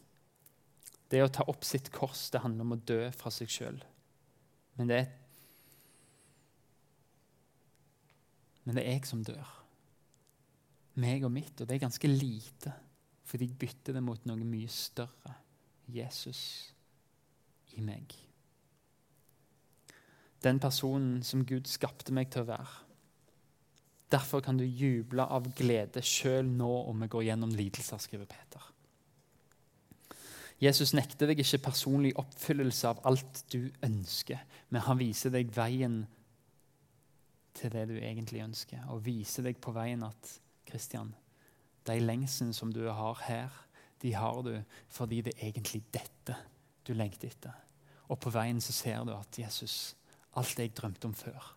Det 1.11 1.23
å 1.25 1.31
ta 1.33 1.43
opp 1.51 1.65
sitt 1.67 1.91
kors 1.91 2.29
det 2.31 2.45
handler 2.45 2.63
om 2.63 2.77
å 2.77 2.83
dø 2.87 3.01
fra 3.17 3.31
seg 3.33 3.51
sjøl. 3.51 3.79
Men, 4.79 4.93
men 8.63 8.77
det 8.77 8.85
er 8.85 8.93
jeg 8.95 9.09
som 9.09 9.25
dør. 9.25 9.55
Meg 10.99 11.25
og 11.27 11.33
mitt, 11.33 11.57
og 11.57 11.67
det 11.67 11.75
er 11.75 11.89
ganske 11.89 12.07
lite. 12.07 12.71
Fordi 13.29 13.45
jeg 13.45 13.59
bytter 13.61 13.99
det 13.99 14.03
mot 14.03 14.25
noe 14.25 14.47
mye 14.47 14.69
større. 14.73 15.35
Jesus 15.89 16.41
i 17.77 17.83
meg. 17.85 18.13
Den 20.43 20.59
personen 20.61 21.21
som 21.25 21.43
Gud 21.45 21.67
skapte 21.69 22.13
meg 22.15 22.31
til 22.33 22.45
å 22.45 22.49
være. 22.49 22.85
Derfor 24.09 24.41
kan 24.41 24.57
du 24.57 24.65
juble 24.65 25.25
av 25.29 25.51
glede 25.57 26.01
sjøl 26.05 26.47
nå 26.49 26.69
om 26.89 27.03
vi 27.03 27.09
går 27.13 27.27
gjennom 27.27 27.53
lidelser, 27.53 28.01
skriver 28.01 28.29
Peter. 28.29 28.63
Jesus 30.59 30.91
nekter 30.97 31.29
deg 31.29 31.39
ikke 31.39 31.61
personlig 31.69 32.15
oppfyllelse 32.19 32.89
av 32.89 33.03
alt 33.07 33.43
du 33.53 33.69
ønsker, 33.85 34.41
men 34.73 34.83
han 34.83 34.99
viser 34.99 35.31
deg 35.31 35.53
veien 35.55 36.01
til 37.55 37.71
det 37.75 37.85
du 37.91 37.95
egentlig 37.99 38.43
ønsker, 38.43 38.81
og 38.91 39.05
viser 39.05 39.45
deg 39.45 39.59
på 39.61 39.71
veien 39.75 40.03
at 40.07 40.33
Kristian, 40.67 41.13
de 41.89 41.99
lengselen 42.03 42.53
som 42.53 42.71
du 42.73 42.85
har 42.87 43.21
her, 43.25 43.55
de 44.01 44.13
har 44.15 44.41
du 44.45 44.53
fordi 44.93 45.21
det 45.25 45.33
er 45.37 45.49
egentlig 45.49 45.83
dette 45.93 46.35
du 46.87 46.93
lengter 46.93 47.29
etter. 47.29 47.55
Og 48.09 48.19
på 48.21 48.31
veien 48.33 48.61
så 48.61 48.73
ser 48.73 49.03
du 49.05 49.13
at 49.13 49.39
Jesus, 49.39 49.95
alt 50.37 50.55
det 50.57 50.69
jeg 50.69 50.77
drømte 50.77 51.09
om 51.09 51.13
før, 51.13 51.55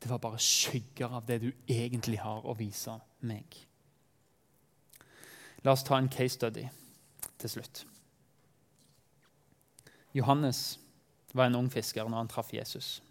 det 0.00 0.08
var 0.08 0.22
bare 0.22 0.40
skygger 0.40 1.12
av 1.12 1.26
det 1.28 1.40
du 1.42 1.50
egentlig 1.68 2.20
har 2.22 2.46
å 2.48 2.56
vise 2.56 2.94
meg. 3.28 3.56
La 5.64 5.74
oss 5.74 5.84
ta 5.84 5.98
en 6.00 6.08
case 6.08 6.38
study 6.38 6.64
til 7.38 7.52
slutt. 7.52 7.84
Johannes 10.16 10.78
var 11.34 11.46
en 11.46 11.58
ung 11.60 11.68
fisker 11.70 12.08
når 12.08 12.24
han 12.24 12.32
traff 12.32 12.54
Jesus. 12.54 13.02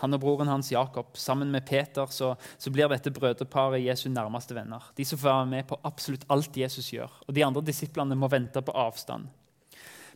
Han 0.00 0.16
og 0.16 0.22
broren 0.22 0.48
hans 0.48 0.70
Jakob, 0.72 1.12
sammen 1.20 1.50
med 1.52 1.66
Peter, 1.68 2.08
så, 2.10 2.32
så 2.58 2.72
blir 2.72 2.88
dette 2.90 3.12
brødreparet 3.12 3.84
Jesu 3.84 4.08
nærmeste 4.08 4.56
venner. 4.56 4.88
De 4.96 5.04
som 5.04 5.20
får 5.20 5.28
være 5.28 5.50
med 5.50 5.68
på 5.68 5.78
absolutt 5.84 6.24
alt 6.32 6.56
Jesus 6.56 6.88
gjør. 6.94 7.12
Og 7.28 7.36
de 7.36 7.44
andre 7.44 7.62
disiplene 7.66 8.16
må 8.18 8.30
vente 8.32 8.62
på 8.64 8.74
avstand. 8.74 9.28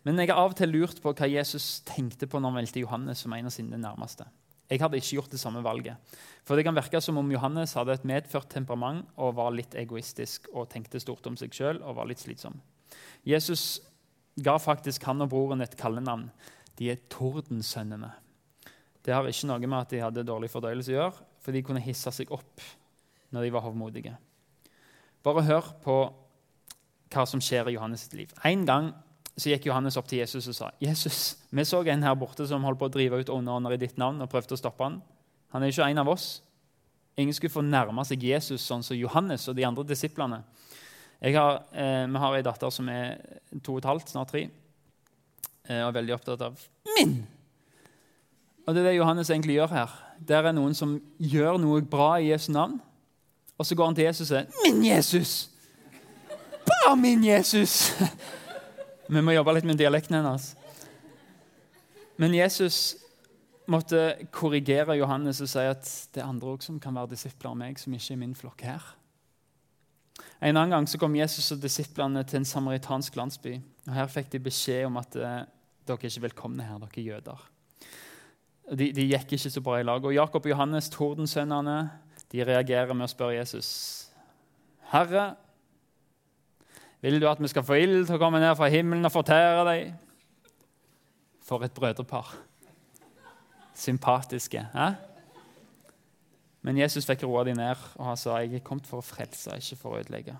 Men 0.06 0.22
jeg 0.22 0.30
har 0.30 0.40
av 0.40 0.54
og 0.54 0.58
til 0.58 0.72
lurt 0.72 1.00
på 1.02 1.12
hva 1.12 1.28
Jesus 1.28 1.80
tenkte 1.86 2.28
på 2.30 2.40
når 2.40 2.52
han 2.52 2.60
valgte 2.60 2.82
Johannes 2.82 3.22
som 3.24 3.34
en 3.36 3.48
av 3.50 3.54
sine 3.54 3.78
nærmeste. 3.82 4.26
Jeg 4.70 4.82
hadde 4.82 4.98
ikke 4.98 5.20
gjort 5.20 5.34
det 5.34 5.40
samme 5.40 5.62
valget. 5.62 6.16
For 6.46 6.58
det 6.58 6.64
kan 6.66 6.74
virke 6.74 7.00
som 7.02 7.18
om 7.20 7.30
Johannes 7.30 7.76
hadde 7.78 7.94
et 7.94 8.06
medført 8.08 8.48
temperament 8.50 9.06
og 9.14 9.36
var 9.38 9.54
litt 9.54 9.76
egoistisk 9.78 10.48
og 10.52 10.70
tenkte 10.72 11.02
stort 11.02 11.26
om 11.30 11.38
seg 11.38 11.54
sjøl 11.54 11.82
og 11.82 11.98
var 12.00 12.10
litt 12.10 12.22
slitsom. 12.22 12.58
Jesus 13.26 13.80
ga 14.42 14.56
faktisk 14.62 15.06
han 15.06 15.22
og 15.22 15.30
broren 15.34 15.62
et 15.62 15.76
kallenavn. 15.78 16.28
De 16.78 16.90
er 16.92 17.02
Tordensønnene. 17.12 18.10
Det 19.06 19.14
har 19.14 19.26
ikke 19.30 19.46
noe 19.46 19.62
med 19.70 19.78
at 19.78 19.92
de 19.94 20.02
hadde 20.02 20.26
dårlig 20.26 20.50
fordøyelse 20.50 20.90
å 20.90 20.96
gjøre, 20.96 21.26
for 21.38 21.54
de 21.54 21.62
kunne 21.62 21.82
hisse 21.84 22.10
seg 22.10 22.30
opp 22.34 22.62
når 23.30 23.46
de 23.46 23.50
var 23.54 23.62
hovmodige. 23.62 24.16
Bare 25.22 25.44
hør 25.46 25.68
på 25.82 25.96
hva 27.14 27.26
som 27.28 27.42
skjer 27.42 27.70
i 27.70 27.76
Johannes' 27.76 28.08
sitt 28.08 28.16
liv. 28.18 28.32
En 28.42 28.64
gang 28.66 28.90
så 29.36 29.52
gikk 29.52 29.68
Johannes 29.68 29.98
opp 30.00 30.08
til 30.10 30.24
Jesus 30.24 30.48
og 30.50 30.56
sa 30.56 30.72
Jesus, 30.82 31.36
vi 31.54 31.64
så 31.68 31.84
en 31.86 32.02
her 32.02 32.16
borte 32.18 32.48
som 32.48 32.64
holdt 32.66 32.80
på 32.80 32.88
å 32.88 32.94
drive 32.96 33.20
ut 33.20 33.30
ånder 33.30 33.76
i 33.76 33.80
ditt 33.84 33.98
navn 34.00 34.24
og 34.24 34.30
prøvde 34.32 34.56
å 34.56 34.58
stoppe 34.58 34.82
han. 34.82 34.98
Han 35.54 35.62
er 35.62 35.70
ikke 35.70 35.86
en 35.86 36.02
av 36.02 36.10
oss. 36.10 36.26
Ingen 37.20 37.36
skulle 37.36 37.54
få 37.54 37.62
nærme 37.62 38.02
seg 38.08 38.26
Jesus 38.26 38.64
sånn 38.66 38.82
som 38.84 38.98
Johannes 38.98 39.46
og 39.46 39.56
de 39.56 39.68
andre 39.68 39.86
disiplene. 39.86 40.42
Har, 41.22 41.62
eh, 41.72 42.04
vi 42.10 42.18
har 42.24 42.34
ei 42.34 42.42
datter 42.44 42.70
som 42.74 42.88
er 42.88 43.16
to 43.62 43.76
og 43.76 43.78
et 43.78 43.88
halvt, 43.88 44.10
snart 44.10 44.34
tre, 44.34 44.42
eh, 45.68 45.80
og 45.80 45.94
er 45.94 46.00
veldig 46.02 46.18
opptatt 46.18 46.42
av 46.42 46.60
min 46.98 47.22
og 48.66 48.74
det 48.74 48.82
er 48.82 48.88
det 48.90 48.96
Johannes 48.98 49.30
egentlig 49.30 49.54
gjør 49.60 49.72
her. 49.72 49.92
Der 50.28 50.48
er 50.48 50.54
noen 50.56 50.74
som 50.74 50.96
gjør 51.18 51.60
noe 51.62 51.84
bra 51.86 52.16
i 52.18 52.32
Jesu 52.32 52.50
navn. 52.52 52.80
Og 53.56 53.66
så 53.66 53.76
går 53.78 53.86
han 53.86 53.94
til 53.94 54.04
Jesus 54.04 54.30
og 54.30 54.32
sier 54.34 54.46
'Min 54.64 54.84
Jesus!' 54.84 55.50
Bare 56.66 56.96
min 56.96 57.24
Jesus! 57.24 57.92
Vi 59.08 59.20
må 59.22 59.34
jobbe 59.36 59.54
litt 59.54 59.66
med 59.68 59.78
dialekten 59.78 60.16
hennes. 60.18 60.56
Men 62.18 62.34
Jesus 62.34 62.96
måtte 63.70 64.16
korrigere 64.34 64.96
Johannes 64.98 65.40
og 65.44 65.50
si 65.50 65.62
at 65.62 65.88
det 66.14 66.22
er 66.22 66.28
andre 66.28 66.54
også 66.56 66.72
som 66.72 66.80
kan 66.82 66.94
være 66.94 67.12
disipler 67.14 67.50
av 67.50 67.58
meg, 67.60 67.78
som 67.78 67.94
ikke 67.94 68.14
er 68.14 68.20
min 68.22 68.34
flokk 68.34 68.64
her. 68.66 68.86
En 70.40 70.56
annen 70.56 70.74
gang 70.74 70.88
så 70.88 70.98
kom 70.98 71.16
Jesus 71.16 71.52
og 71.54 71.62
disiplene 71.62 72.24
til 72.24 72.40
en 72.40 72.48
samaritansk 72.48 73.16
landsby. 73.16 73.60
og 73.86 73.94
Her 73.94 74.10
fikk 74.10 74.32
de 74.32 74.42
beskjed 74.42 74.86
om 74.88 74.98
at 75.00 75.16
eh, 75.16 75.44
dere 75.86 75.98
er 76.00 76.10
ikke 76.10 76.26
velkomne 76.28 76.66
her, 76.66 76.80
dere 76.82 76.96
er 76.96 77.08
jøder. 77.12 77.44
De, 78.66 78.90
de, 78.90 79.04
gikk 79.06 79.36
ikke 79.36 79.50
så 79.50 79.62
bra 79.62 79.78
i 79.78 79.86
lag. 79.86 80.02
Og 80.02 80.14
Jakob 80.14 80.46
og 80.46 80.50
Johannes, 80.50 80.90
tordensønnene, 80.90 81.76
de 82.32 82.44
reagerer 82.44 82.94
med 82.94 83.06
å 83.06 83.12
spørre 83.12 83.36
Jesus. 83.38 83.68
Herre, 84.90 85.34
vil 87.04 87.20
du 87.22 87.28
at 87.30 87.42
vi 87.42 87.50
skal 87.52 87.66
få 87.66 87.78
ild 87.78 88.08
til 88.08 88.16
å 88.16 88.22
komme 88.22 88.40
ned 88.42 88.56
fra 88.58 88.70
himmelen 88.72 89.06
og 89.06 89.14
fortære 89.14 89.62
deg? 89.68 89.92
For 91.46 91.62
et 91.62 91.74
brødrepar. 91.76 92.32
Sympatiske. 93.76 94.64
Eh? 94.74 94.98
Men 96.66 96.82
Jesus 96.82 97.06
fikk 97.06 97.22
roa 97.22 97.44
dem 97.46 97.60
ned, 97.60 97.78
og 97.94 98.08
han 98.10 98.18
sa 98.18 98.40
jeg 98.42 98.58
er 98.58 98.66
kommet 98.66 98.88
for 98.90 98.98
å 98.98 99.06
frelse, 99.06 99.54
ikke 99.54 99.78
for 99.78 99.94
å 99.94 100.02
ødelegge. 100.02 100.34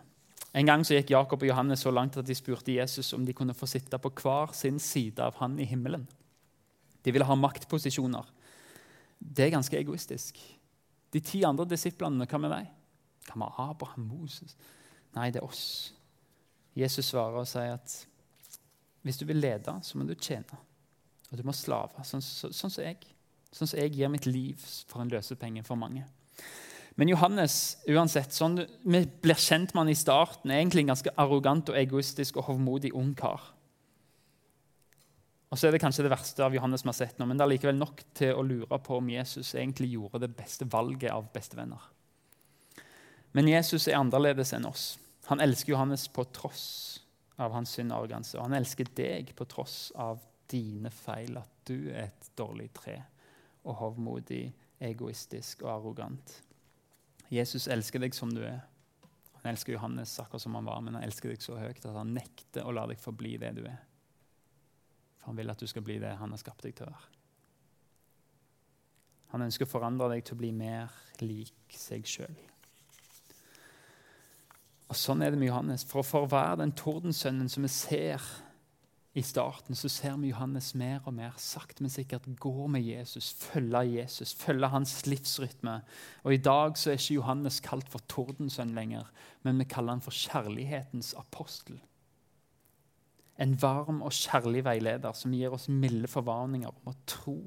En 0.57 0.67
gang 0.67 0.83
så 0.89 0.97
gikk 0.97 1.13
Jakob 1.13 1.43
og 1.45 1.51
Johannes 1.51 1.85
så 1.85 1.93
langt 1.95 2.17
at 2.19 2.27
de 2.27 2.35
spurte 2.35 2.75
Jesus 2.75 3.13
om 3.15 3.27
de 3.27 3.35
kunne 3.37 3.55
få 3.55 3.69
sitte 3.71 4.01
på 4.03 4.11
hver 4.23 4.55
sin 4.57 4.81
side 4.83 5.23
av 5.23 5.37
han 5.39 5.59
i 5.61 5.69
himmelen. 5.69 6.09
De 7.07 7.15
ville 7.15 7.27
ha 7.27 7.39
maktposisjoner. 7.39 8.27
Det 9.17 9.47
er 9.47 9.55
ganske 9.55 9.79
egoistisk. 9.79 10.41
De 11.15 11.23
ti 11.23 11.45
andre 11.47 11.69
disiplene, 11.71 12.27
hva 12.27 12.41
med 12.43 12.53
deg? 12.53 12.73
Hva 13.29 13.39
med 13.41 13.61
Abraham, 13.63 14.09
Moses? 14.11 14.57
Nei, 15.15 15.31
det 15.31 15.41
er 15.41 15.47
oss. 15.47 15.95
Jesus 16.77 17.13
svarer 17.13 17.41
og 17.41 17.49
sier 17.49 17.79
at 17.79 17.95
hvis 19.07 19.21
du 19.21 19.25
vil 19.29 19.39
lede, 19.39 19.73
så 19.87 19.97
må 19.97 20.05
du 20.05 20.17
tjene. 20.19 20.59
Og 21.31 21.39
du 21.39 21.45
må 21.47 21.55
slave, 21.55 22.03
sånn, 22.07 22.23
så, 22.23 22.51
sånn 22.55 22.73
som 22.75 22.85
jeg. 22.85 22.99
Sånn 23.55 23.71
som 23.71 23.79
jeg 23.79 23.95
gir 23.95 24.11
mitt 24.11 24.27
liv 24.27 24.61
for 24.91 25.01
en 25.03 25.13
løsepenge 25.13 25.63
for 25.67 25.79
mange. 25.79 26.03
Men 26.99 27.11
Johannes, 27.13 27.77
uansett, 27.93 28.35
sånn, 28.35 28.59
vi 28.83 29.03
blir 29.23 29.39
kjent 29.39 29.75
med 29.75 29.85
han 29.85 29.93
i 29.93 29.99
starten, 29.99 30.51
er 30.51 30.63
egentlig 30.63 30.87
en 30.87 30.95
ganske 30.95 31.13
arrogant 31.23 31.71
og 31.71 31.79
egoistisk 31.79 32.41
og 32.41 32.49
hovmodig 32.51 32.93
ung 32.97 33.13
kar. 33.17 33.53
Og 35.51 35.59
så 35.59 35.69
er 35.69 35.77
det 35.77 35.81
kanskje 35.83 36.03
det 36.07 36.11
verste 36.11 36.43
av 36.43 36.55
Johannes 36.57 36.83
vi 36.83 36.91
har 36.91 36.97
sett 36.99 37.21
nå, 37.21 37.27
men 37.29 37.39
det 37.39 37.45
er 37.45 37.53
likevel 37.53 37.79
nok 37.79 38.03
til 38.19 38.35
å 38.35 38.43
lure 38.43 38.79
på 38.83 38.99
om 38.99 39.11
Jesus 39.13 39.55
egentlig 39.55 39.93
gjorde 39.93 40.25
det 40.25 40.33
beste 40.35 40.67
valget 40.67 41.13
av 41.15 41.29
bestevenner. 41.35 41.85
Men 43.37 43.51
Jesus 43.51 43.87
er 43.87 44.01
annerledes 44.01 44.55
enn 44.57 44.67
oss. 44.67 44.97
Han 45.31 45.43
elsker 45.45 45.75
Johannes 45.75 46.09
på 46.09 46.25
tross 46.35 46.65
av 47.37 47.53
hans 47.53 47.75
synd 47.77 47.93
og 47.93 48.01
arroganse. 48.01 48.39
Og 48.39 48.47
han 48.47 48.57
elsker 48.59 48.89
deg 48.97 49.35
på 49.37 49.47
tross 49.51 49.91
av 49.95 50.23
dine 50.51 50.91
feil, 50.95 51.37
at 51.39 51.51
du 51.69 51.91
er 51.91 52.09
et 52.09 52.31
dårlig 52.39 52.71
tre 52.75 53.01
og 53.67 53.75
hovmodig, 53.81 54.45
egoistisk 54.87 55.65
og 55.67 55.73
arrogant. 55.75 56.37
Jesus 57.33 57.67
elsker 57.69 58.03
deg 58.03 58.15
som 58.15 58.31
du 58.35 58.45
er. 58.47 58.61
Han 59.41 59.51
elsker 59.51 59.75
Johannes 59.75 60.15
akkurat 60.23 60.43
som 60.43 60.55
han 60.59 60.69
var, 60.69 60.81
men 60.83 60.95
han 60.97 61.07
elsker 61.07 61.33
deg 61.33 61.43
så 61.43 61.59
høyt 61.59 61.85
at 61.85 61.99
han 61.99 62.15
nekter 62.15 62.67
å 62.67 62.75
la 62.75 62.87
deg 62.91 63.03
forbli 63.03 63.35
det 63.43 63.53
du 63.59 63.65
er. 63.67 63.81
For 65.27 65.33
han 65.33 65.41
vil 65.41 65.51
at 65.51 65.59
du 65.59 65.67
skal 65.67 65.83
bli 65.83 65.97
det 65.99 66.13
han 66.21 66.31
har 66.31 66.39
skapt 66.39 66.63
deg 66.63 66.77
til 66.79 66.87
å 66.87 66.93
være. 66.93 67.09
Han 69.33 69.43
ønsker 69.43 69.67
å 69.67 69.71
forandre 69.73 70.07
deg 70.13 70.21
til 70.23 70.37
å 70.37 70.39
bli 70.39 70.53
mer 70.55 70.93
lik 71.19 71.75
seg 71.75 72.07
sjøl. 72.07 72.37
Og 74.87 74.95
Sånn 74.95 75.25
er 75.27 75.35
det 75.35 75.41
med 75.41 75.51
Johannes. 75.51 75.83
For, 75.91 76.07
å 76.07 76.31
være 76.31 76.61
den 76.61 76.77
tordensønnen 76.79 77.51
som 77.51 77.67
vi 77.67 77.73
ser 77.75 78.23
i 79.19 79.25
starten, 79.27 79.75
så 79.75 79.91
ser 79.91 80.15
vi 80.23 80.31
Johannes 80.31 80.71
mer 80.79 81.03
og 81.03 81.17
mer 81.19 81.35
sakte, 81.43 81.83
men 81.83 81.91
sikkert 81.91 82.31
gå 82.39 82.71
med 82.71 82.87
Jesus, 82.87 83.33
følge 83.49 83.83
Jesus, 83.97 84.37
følge 84.39 84.71
hans 84.71 84.95
livsrytme. 85.11 85.81
Og 86.23 86.39
I 86.39 86.43
dag 86.47 86.79
så 86.79 86.93
er 86.93 87.03
ikke 87.03 87.19
Johannes 87.19 87.59
kalt 87.67 87.91
for 87.91 88.07
tordensønn 88.15 88.79
lenger, 88.79 89.11
men 89.43 89.59
vi 89.59 89.67
kaller 89.75 89.97
han 89.99 90.07
for 90.07 90.15
kjærlighetens 90.15 91.17
apostel. 91.19 91.83
En 93.43 93.53
varm 93.61 94.01
og 94.03 94.15
kjærlig 94.17 94.63
veileder 94.65 95.17
som 95.17 95.35
gir 95.37 95.53
oss 95.53 95.69
milde 95.69 96.09
forvarninger 96.09 96.71
om 96.71 96.91
å 96.93 96.97
tro, 97.09 97.39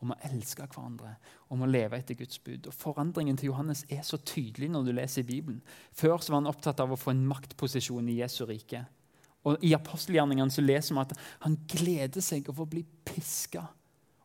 om 0.00 0.12
å 0.14 0.18
elske 0.28 0.64
hverandre, 0.64 1.14
om 1.52 1.64
å 1.64 1.68
leve 1.68 1.98
etter 2.00 2.16
Guds 2.18 2.40
bud. 2.44 2.68
Og 2.68 2.76
Forandringen 2.76 3.36
til 3.40 3.50
Johannes 3.52 3.84
er 3.92 4.02
så 4.06 4.18
tydelig 4.20 4.70
når 4.72 4.88
du 4.88 4.92
leser 4.96 5.22
i 5.22 5.28
Bibelen. 5.28 5.60
Før 5.92 6.18
så 6.18 6.32
var 6.32 6.42
han 6.42 6.50
opptatt 6.52 6.80
av 6.80 6.92
å 6.92 7.00
få 7.00 7.12
en 7.12 7.24
maktposisjon 7.28 8.08
i 8.08 8.18
Jesu 8.22 8.44
rike. 8.48 8.84
Og 9.44 9.60
I 9.64 9.74
apostelgjerningene 9.76 10.52
så 10.52 10.64
leser 10.64 10.96
vi 10.96 11.04
at 11.04 11.16
han 11.44 11.58
gleder 11.68 12.24
seg 12.24 12.48
over 12.48 12.64
å 12.64 12.72
bli 12.76 12.84
piska 13.04 13.66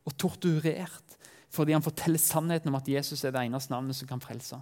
og 0.07 0.15
torturert 0.17 1.18
fordi 1.49 1.73
han 1.73 1.83
forteller 1.83 2.21
sannheten 2.21 2.69
om 2.69 2.77
at 2.77 2.87
Jesus 2.89 3.23
er 3.25 3.33
det 3.33 3.41
eneste 3.47 3.73
navnet 3.73 3.97
som 3.97 4.07
kan 4.09 4.21
frelse. 4.21 4.59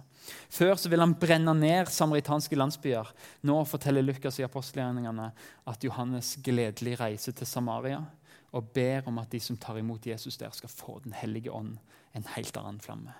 Før 0.48 0.72
så 0.80 0.88
ville 0.88 1.04
han 1.04 1.16
brenne 1.20 1.52
ned 1.56 1.90
samaritanske 1.92 2.56
landsbyer. 2.56 3.10
Nå 3.44 3.58
forteller 3.68 4.06
Lukas 4.06 4.40
i 4.40 4.46
apostelgjerningene 4.46 5.28
at 5.68 5.84
Johannes 5.84 6.36
gledelig 6.44 6.96
reiser 7.00 7.36
til 7.36 7.48
Samaria 7.48 8.00
og 8.56 8.70
ber 8.72 9.08
om 9.10 9.20
at 9.20 9.28
de 9.32 9.40
som 9.44 9.58
tar 9.60 9.76
imot 9.76 10.06
Jesus 10.08 10.38
der, 10.40 10.50
skal 10.56 10.72
få 10.72 11.00
Den 11.04 11.12
hellige 11.12 11.52
ånd, 11.52 11.76
en 12.16 12.24
helt 12.34 12.56
annen 12.56 12.80
flamme. 12.80 13.12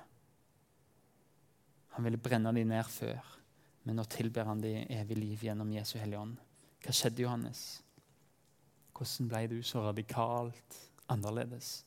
Han 1.99 2.05
ville 2.05 2.17
brenne 2.17 2.53
dem 2.55 2.69
ned 2.69 2.85
før, 2.89 3.21
men 3.85 3.99
nå 3.99 4.05
tilber 4.09 4.49
han 4.49 4.63
dem 4.63 4.87
evig 4.89 5.17
liv 5.19 5.45
gjennom 5.45 5.73
Jesu 5.73 5.99
hellige 5.99 6.21
ånd. 6.21 6.39
Hva 6.85 6.95
skjedde, 6.95 7.23
Johannes? 7.23 7.83
Hvordan 8.97 9.29
ble 9.29 9.45
du 9.51 9.59
så 9.63 9.83
radikalt 9.85 10.79
annerledes? 11.11 11.83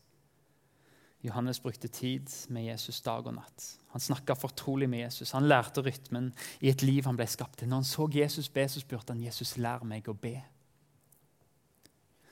Johannes 1.24 1.60
brukte 1.60 1.88
tid 1.88 2.30
med 2.50 2.66
Jesus 2.66 3.02
dag 3.06 3.28
og 3.28 3.36
natt. 3.36 3.68
Han 3.94 4.02
snakka 4.02 4.34
fortrolig 4.34 4.90
med 4.90 5.04
Jesus. 5.04 5.32
Han 5.32 5.48
lærte 5.50 5.84
rytmen 5.86 6.32
i 6.62 6.72
et 6.72 6.82
liv 6.82 7.06
han 7.06 7.20
ble 7.20 7.28
skapt 7.30 7.60
til. 7.60 7.70
Når 7.70 7.84
han 7.84 7.92
så 7.92 8.10
Jesus 8.16 8.50
be, 8.50 8.66
så 8.70 8.82
spurte 8.82 9.14
han 9.14 9.22
Jesus, 9.22 9.58
lær 9.62 9.86
meg 9.86 10.10
å 10.10 10.18
be. 10.18 10.40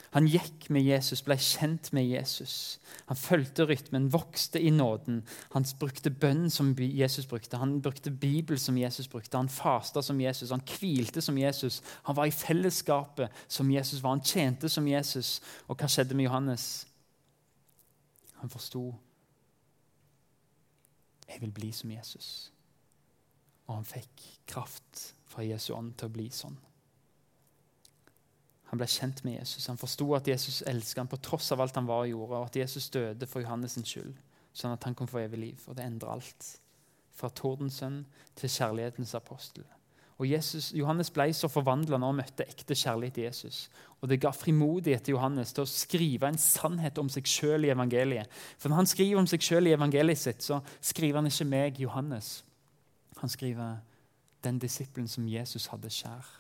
Han 0.10 0.26
gikk 0.26 0.72
med 0.74 0.88
Jesus, 0.88 1.22
ble 1.22 1.36
kjent 1.38 1.92
med 1.94 2.08
Jesus. 2.10 2.80
Han 3.12 3.18
fulgte 3.20 3.68
rytmen, 3.70 4.08
vokste 4.10 4.58
i 4.58 4.72
nåden. 4.74 5.22
Han 5.54 5.68
brukte 5.80 6.10
bønn 6.10 6.50
som 6.50 6.72
Jesus 6.80 7.28
brukte, 7.30 7.60
han 7.62 7.78
brukte 7.82 8.10
Bibel 8.10 8.58
som 8.60 8.78
Jesus 8.78 9.08
brukte. 9.08 9.38
Han 9.38 9.52
fasta 9.54 10.02
som 10.02 10.22
Jesus, 10.22 10.50
han 10.50 10.66
hvilte 10.66 11.22
som 11.22 11.38
Jesus. 11.38 11.84
Han 12.10 12.18
var 12.18 12.26
i 12.26 12.34
fellesskapet 12.34 13.30
som 13.48 13.70
Jesus 13.72 14.02
var. 14.02 14.18
Han 14.18 14.26
tjente 14.26 14.70
som 14.70 14.88
Jesus. 14.88 15.42
Og 15.68 15.78
hva 15.78 15.90
skjedde 15.90 16.18
med 16.18 16.26
Johannes? 16.26 16.89
Han 18.40 18.52
forsto 18.52 18.84
jeg 21.30 21.42
vil 21.42 21.52
bli 21.54 21.70
som 21.76 21.92
Jesus. 21.92 22.52
Og 23.68 23.76
han 23.76 23.86
fikk 23.86 24.24
kraft 24.50 25.14
fra 25.30 25.46
Jesu 25.46 25.74
ånd 25.76 25.94
til 25.98 26.10
å 26.10 26.14
bli 26.14 26.26
sånn. 26.34 26.58
Han 28.70 28.82
ble 28.82 28.88
kjent 28.90 29.24
med 29.26 29.40
Jesus. 29.40 29.68
Han 29.70 29.80
forsto 29.82 30.08
at 30.18 30.28
Jesus 30.30 30.62
elsket 30.70 31.02
ham 31.02 31.10
på 31.10 31.22
tross 31.26 31.52
av 31.54 31.62
alt 31.62 31.78
han 31.78 31.90
var 31.90 32.04
og 32.06 32.12
gjorde, 32.12 32.40
og 32.40 32.50
at 32.50 32.60
Jesus 32.60 32.90
døde 32.94 33.30
for 33.30 33.42
Johannes' 33.42 33.78
sin 33.78 33.86
skyld, 33.86 34.14
sånn 34.54 34.74
at 34.76 34.86
han 34.86 34.98
kunne 34.98 35.10
få 35.10 35.24
evig 35.24 35.42
liv. 35.42 35.64
Og 35.68 35.78
det 35.78 35.86
endrer 35.86 36.14
alt. 36.14 36.50
Fra 37.18 37.32
tordensønn 37.34 38.04
til 38.38 38.54
kjærlighetens 38.54 39.16
apostel. 39.18 39.66
Og 40.20 40.28
Jesus, 40.28 40.74
Johannes 40.76 41.10
ble 41.16 41.30
så 41.34 41.48
forvandla 41.48 41.98
når 41.98 42.12
han 42.12 42.18
møtte 42.20 42.48
ekte 42.48 42.76
kjærlighet 42.76 43.16
til 43.16 43.24
Jesus. 43.24 43.60
Og 44.02 44.10
Det 44.12 44.20
ga 44.20 44.32
frimodighet 44.36 45.04
til 45.04 45.16
Johannes 45.16 45.54
til 45.56 45.64
å 45.64 45.70
skrive 45.70 46.28
en 46.28 46.40
sannhet 46.40 47.00
om 47.00 47.08
seg 47.12 47.28
sjøl 47.28 47.68
i 47.68 47.72
evangeliet. 47.72 48.28
For 48.60 48.70
Når 48.70 48.82
han 48.82 48.92
skriver 48.92 49.22
om 49.22 49.30
seg 49.32 49.44
sjøl 49.44 49.72
i 49.72 49.76
evangeliet 49.78 50.20
sitt, 50.20 50.44
så 50.44 50.60
skriver 50.82 51.22
han 51.22 51.32
ikke 51.32 51.48
meg, 51.48 51.80
Johannes. 51.80 52.44
Han 53.22 53.32
skriver 53.32 53.80
den 54.44 54.60
disippelen 54.60 55.08
som 55.08 55.28
Jesus 55.28 55.68
hadde 55.72 55.92
kjær 55.92 56.36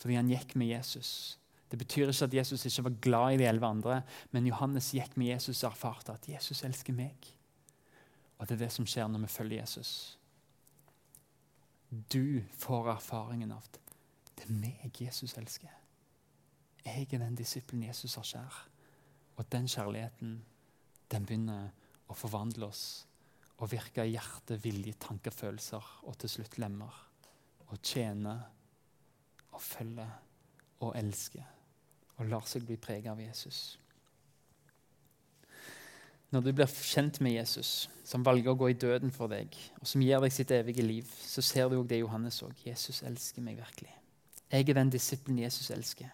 fordi 0.00 0.16
han 0.16 0.30
gikk 0.32 0.54
med 0.56 0.70
Jesus. 0.70 1.36
Det 1.68 1.76
betyr 1.78 2.08
ikke 2.08 2.24
at 2.24 2.34
Jesus 2.34 2.64
ikke 2.64 2.86
var 2.86 2.94
glad 3.04 3.34
i 3.34 3.36
de 3.42 3.44
elleve 3.50 3.68
andre, 3.68 3.98
men 4.32 4.46
Johannes 4.48 4.94
gikk 4.96 5.12
med 5.20 5.34
Jesus 5.34 5.60
og 5.62 5.74
erfarte 5.74 6.14
at 6.14 6.24
Jesus 6.28 6.64
elsker 6.64 6.96
meg. 6.96 7.28
Og 8.38 8.48
det 8.48 8.56
er 8.56 8.62
det 8.64 8.70
som 8.72 8.88
skjer 8.88 9.10
når 9.12 9.26
vi 9.26 9.34
følger 9.34 9.60
Jesus. 9.60 10.16
Du 11.90 12.44
får 12.54 12.90
erfaringen 12.92 13.52
av 13.52 13.66
det. 13.74 13.82
Det 14.36 14.46
er 14.46 14.54
meg 14.54 15.00
Jesus 15.02 15.34
elsker. 15.38 15.72
Jeg 16.84 17.08
er 17.10 17.18
den 17.18 17.36
disippelen 17.36 17.82
Jesus 17.88 18.14
har 18.14 18.28
kjær. 18.28 18.60
Og 19.36 19.48
den 19.52 19.66
kjærligheten 19.68 20.38
den 21.10 21.26
begynner 21.26 21.72
å 22.10 22.14
forvandle 22.14 22.68
oss 22.70 22.84
og 23.60 23.72
virke 23.72 24.06
i 24.06 24.14
hjerte, 24.14 24.56
vilje, 24.62 24.94
tanker, 25.02 25.34
følelser 25.34 25.84
og 26.06 26.16
til 26.22 26.32
slutt 26.32 26.58
lemmer. 26.62 26.94
Og 27.68 27.82
tjene 27.82 28.36
og 29.50 29.60
følge 29.60 30.06
og 30.80 30.94
elske 30.96 31.42
og 32.20 32.28
lar 32.28 32.46
seg 32.48 32.66
bli 32.68 32.76
preget 32.80 33.10
av 33.12 33.20
Jesus. 33.20 33.79
Når 36.30 36.44
du 36.46 36.52
blir 36.54 36.70
kjent 36.70 37.18
med 37.20 37.34
Jesus, 37.34 37.88
som 38.06 38.22
valger 38.26 38.52
å 38.52 38.58
gå 38.58 38.68
i 38.70 38.78
døden 38.78 39.10
for 39.10 39.30
deg, 39.32 39.56
og 39.80 39.88
som 39.88 40.02
gir 40.04 40.22
deg 40.22 40.34
sitt 40.34 40.52
evige 40.54 40.84
liv, 40.84 41.10
så 41.26 41.42
ser 41.42 41.68
du 41.68 41.80
òg 41.80 41.88
det 41.90 41.98
Johannes 42.04 42.38
òg. 42.46 42.54
Jesus 42.62 43.02
elsker 43.06 43.42
meg 43.42 43.58
virkelig. 43.58 43.90
Jeg 44.50 44.68
er 44.68 44.78
den 44.78 44.94
disippelen 44.94 45.42
Jesus 45.42 45.70
elsker. 45.74 46.10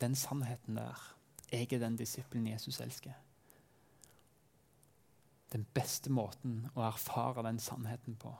Den 0.00 0.16
sannheten 0.16 0.76
der. 0.80 1.04
Jeg 1.52 1.68
er 1.72 1.84
den 1.84 1.96
disippelen 1.96 2.48
Jesus 2.48 2.80
elsker. 2.80 3.12
Den 5.52 5.68
beste 5.76 6.10
måten 6.12 6.66
å 6.74 6.84
erfare 6.88 7.44
den 7.46 7.60
sannheten 7.62 8.16
på, 8.20 8.32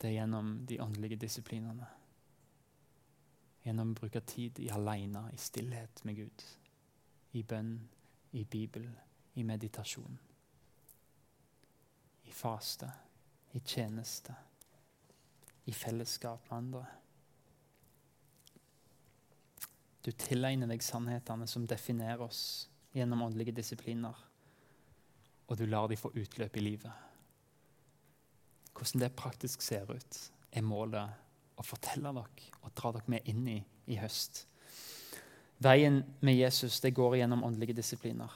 det 0.00 0.10
er 0.10 0.18
gjennom 0.18 0.56
de 0.68 0.80
åndelige 0.82 1.20
disiplinene. 1.22 1.86
Gjennom 3.64 3.92
å 3.94 4.00
bruke 4.00 4.20
tid 4.28 4.58
i 4.60 4.68
alene, 4.74 5.28
i 5.32 5.40
stillhet 5.40 6.02
med 6.04 6.18
Gud. 6.18 6.44
I 7.34 7.42
bønn, 7.42 7.76
i 8.34 8.44
Bibel, 8.44 8.86
i 9.34 9.42
meditasjon. 9.46 10.18
I 12.24 12.32
faste, 12.34 12.90
i 13.54 13.60
tjeneste, 13.60 14.34
i 15.64 15.72
fellesskap 15.72 16.50
med 16.50 16.56
andre. 16.58 16.84
Du 20.04 20.10
tilegner 20.12 20.68
deg 20.68 20.84
sannhetene 20.84 21.46
som 21.48 21.66
definerer 21.66 22.22
oss 22.26 22.68
gjennom 22.94 23.24
åndelige 23.26 23.54
disipliner, 23.56 24.14
og 25.48 25.58
du 25.58 25.64
lar 25.66 25.88
dem 25.88 26.00
få 26.00 26.12
utløp 26.14 26.58
i 26.60 26.64
livet. 26.64 26.92
Hvordan 28.74 29.04
det 29.04 29.14
praktisk 29.16 29.62
ser 29.62 29.90
ut, 29.90 30.18
er 30.52 30.66
målet 30.66 31.58
å 31.58 31.64
fortelle 31.66 32.10
dere 32.14 32.50
og 32.62 32.74
dra 32.74 32.92
dere 32.94 33.14
med 33.14 33.30
inn 33.30 33.46
i 33.48 33.60
i 33.90 33.98
høst. 34.00 34.44
Veien 35.62 36.02
med 36.24 36.36
Jesus 36.36 36.80
det 36.82 36.94
går 36.96 37.18
gjennom 37.20 37.44
åndelige 37.46 37.76
disipliner. 37.78 38.30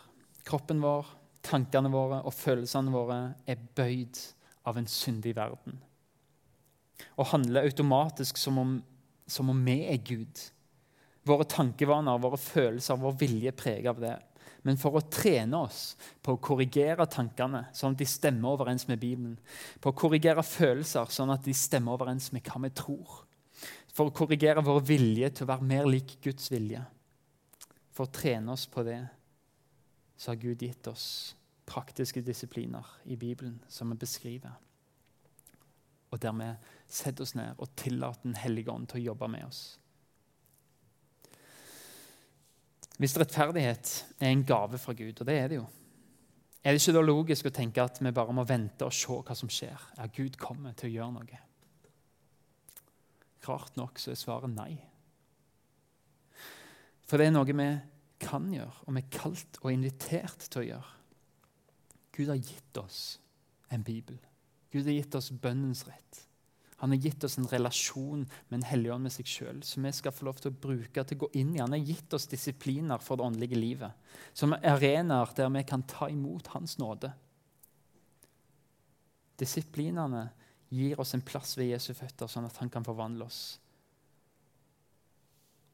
Kroppen 0.47 0.81
vår, 0.83 1.07
tankene 1.45 1.91
våre 1.93 2.23
og 2.27 2.35
følelsene 2.35 2.93
våre 2.95 3.19
er 3.47 3.59
bøyd 3.77 4.21
av 4.69 4.79
en 4.79 4.89
syndig 4.91 5.35
verden. 5.37 5.81
Og 7.19 7.31
handler 7.33 7.67
automatisk 7.69 8.39
som 8.39 8.59
om, 8.59 8.79
som 9.27 9.51
om 9.51 9.61
vi 9.67 9.81
er 9.91 10.01
Gud. 10.03 10.41
Våre 11.29 11.45
tankevaner, 11.45 12.23
våre 12.23 12.39
følelser, 12.41 12.99
vår 12.99 13.19
vilje 13.21 13.53
preger 13.57 13.93
av 13.93 14.03
det 14.03 14.17
men 14.67 14.79
for 14.81 14.99
å 14.99 15.05
trene 15.09 15.63
oss 15.65 15.95
på 16.25 16.35
å 16.35 16.41
korrigere 16.43 17.07
tankene, 17.11 17.69
sånn 17.73 17.95
at 17.95 18.03
de 18.03 18.09
stemmer 18.09 18.53
overens 18.53 18.85
med 18.91 19.01
Bibelen. 19.01 19.39
På 19.81 19.93
å 19.93 19.97
korrigere 19.97 20.45
følelser, 20.45 21.09
sånn 21.15 21.33
at 21.33 21.47
de 21.47 21.55
stemmer 21.57 21.95
overens 21.95 22.31
med 22.35 22.45
hva 22.45 22.61
vi 22.65 22.73
tror. 22.77 23.23
For 23.95 24.11
å 24.11 24.15
korrigere 24.15 24.65
vår 24.67 24.83
vilje 24.91 25.31
til 25.33 25.47
å 25.47 25.53
være 25.53 25.69
mer 25.71 25.89
lik 25.89 26.19
Guds 26.25 26.51
vilje. 26.53 26.83
For 27.99 28.07
å 28.07 28.15
trene 28.15 28.55
oss 28.55 28.69
på 28.71 28.85
det, 28.87 29.01
så 30.15 30.31
har 30.31 30.39
Gud 30.39 30.63
gitt 30.63 30.87
oss 30.87 31.35
praktiske 31.67 32.23
disipliner 32.23 32.87
i 33.11 33.17
Bibelen 33.19 33.57
som 33.67 33.91
vi 33.91 33.99
beskriver. 33.99 34.55
Og 36.15 36.21
der 36.23 36.37
vi 36.39 36.47
setter 36.87 37.27
oss 37.27 37.35
ned 37.35 37.59
og 37.59 37.75
tillater 37.77 38.23
Den 38.23 38.39
hellige 38.39 38.71
ånd 38.71 38.87
til 38.89 39.01
å 39.01 39.07
jobbe 39.11 39.29
med 39.35 39.49
oss. 39.49 39.63
Hvis 43.03 43.19
rettferdighet 43.19 43.91
er 44.21 44.31
en 44.31 44.47
gave 44.47 44.79
fra 44.79 44.95
Gud, 44.95 45.19
og 45.19 45.27
det 45.27 45.35
er 45.35 45.51
det 45.51 45.59
jo, 45.59 45.67
er 46.63 46.75
det 46.75 46.83
ikke 46.83 46.95
da 47.01 47.03
logisk 47.03 47.51
å 47.51 47.55
tenke 47.55 47.83
at 47.83 47.99
vi 47.99 48.15
bare 48.15 48.35
må 48.35 48.47
vente 48.47 48.87
og 48.87 48.95
se 48.95 49.19
hva 49.27 49.35
som 49.39 49.51
skjer? 49.51 49.91
Ja, 49.99 50.07
Gud 50.07 50.39
kommer 50.39 50.79
til 50.79 50.93
å 50.93 50.95
gjøre 51.01 51.17
noe. 51.19 51.43
Rart 53.49 53.75
nok 53.79 53.99
så 53.99 54.15
er 54.15 54.23
svaret 54.23 54.55
nei. 54.55 54.77
For 57.09 57.17
det 57.17 57.29
er 57.29 57.35
noe 57.35 57.49
vi 57.49 57.69
kan 58.21 58.49
gjøre, 58.53 58.75
og 58.85 58.95
vi 58.95 59.03
er 59.03 59.13
kalt 59.15 59.61
og 59.63 59.73
invitert 59.73 60.49
til 60.51 60.63
å 60.63 60.69
gjøre. 60.69 60.95
Gud 62.19 62.33
har 62.33 62.41
gitt 62.43 62.81
oss 62.81 63.03
en 63.73 63.85
bibel. 63.87 64.19
Gud 64.75 64.85
har 64.85 64.97
gitt 64.97 65.15
oss 65.17 65.31
bønnens 65.33 65.87
rett. 65.89 66.25
Han 66.79 66.93
har 66.95 67.01
gitt 67.03 67.25
oss 67.27 67.39
en 67.41 67.49
relasjon 67.51 68.21
med 68.49 68.57
en 68.59 68.67
hellig 68.69 68.91
ånd 68.95 69.09
med 69.09 69.15
seg 69.15 69.27
sjøl, 69.27 69.63
som 69.67 69.87
vi 69.87 69.91
skal 69.97 70.15
få 70.15 70.29
lov 70.29 70.39
til 70.39 70.53
å 70.53 70.59
bruke 70.63 71.03
til 71.03 71.19
å 71.19 71.23
gå 71.25 71.29
inn 71.41 71.57
i. 71.57 71.63
Han 71.63 71.75
har 71.75 71.83
gitt 71.83 72.15
oss 72.15 72.29
disipliner 72.31 73.03
for 73.03 73.19
det 73.19 73.27
åndelige 73.27 73.59
livet, 73.59 74.11
som 74.31 74.55
arenaer 74.55 75.33
der 75.35 75.51
vi 75.57 75.65
kan 75.67 75.83
ta 75.91 76.07
imot 76.13 76.53
Hans 76.55 76.77
nåde. 76.79 77.11
Disiplinene 79.39 80.29
gir 80.75 81.01
oss 81.01 81.17
en 81.17 81.25
plass 81.27 81.57
ved 81.59 81.73
Jesu 81.73 81.91
føtter, 81.99 82.31
sånn 82.31 82.47
at 82.47 82.59
han 82.63 82.71
kan 82.71 82.87
forvandle 82.87 83.27
oss. 83.27 83.59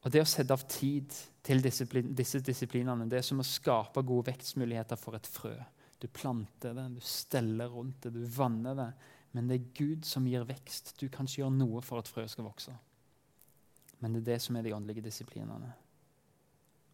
Og 0.05 0.11
Det 0.13 0.21
å 0.21 0.27
sette 0.29 0.53
av 0.53 0.67
tid 0.69 1.13
til 1.45 1.63
disiplin, 1.65 2.11
disse 2.13 2.41
disiplinene 2.45 3.07
det 3.09 3.19
er 3.19 3.25
som 3.25 3.41
å 3.41 3.45
skape 3.47 4.03
gode 4.05 4.29
vekstmuligheter 4.29 4.99
for 5.01 5.17
et 5.17 5.25
frø. 5.25 5.55
Du 5.97 6.05
planter 6.13 6.75
det, 6.77 6.85
du 6.93 7.01
steller 7.01 7.71
rundt 7.73 8.05
det, 8.05 8.11
du 8.13 8.21
vanner 8.29 8.77
det. 8.77 8.89
Men 9.33 9.49
det 9.49 9.57
er 9.57 9.71
Gud 9.75 10.05
som 10.05 10.27
gir 10.29 10.45
vekst. 10.47 10.93
Du 11.01 11.09
kan 11.09 11.25
ikke 11.25 11.41
gjøre 11.41 11.57
noe 11.57 11.81
for 11.83 11.99
at 11.99 12.11
frø 12.11 12.27
skal 12.29 12.45
vokse. 12.45 12.75
Men 13.99 14.13
det 14.13 14.21
er 14.21 14.29
det 14.29 14.39
som 14.45 14.55
er 14.55 14.67
de 14.67 14.75
åndelige 14.75 15.07
disiplinene. 15.07 15.71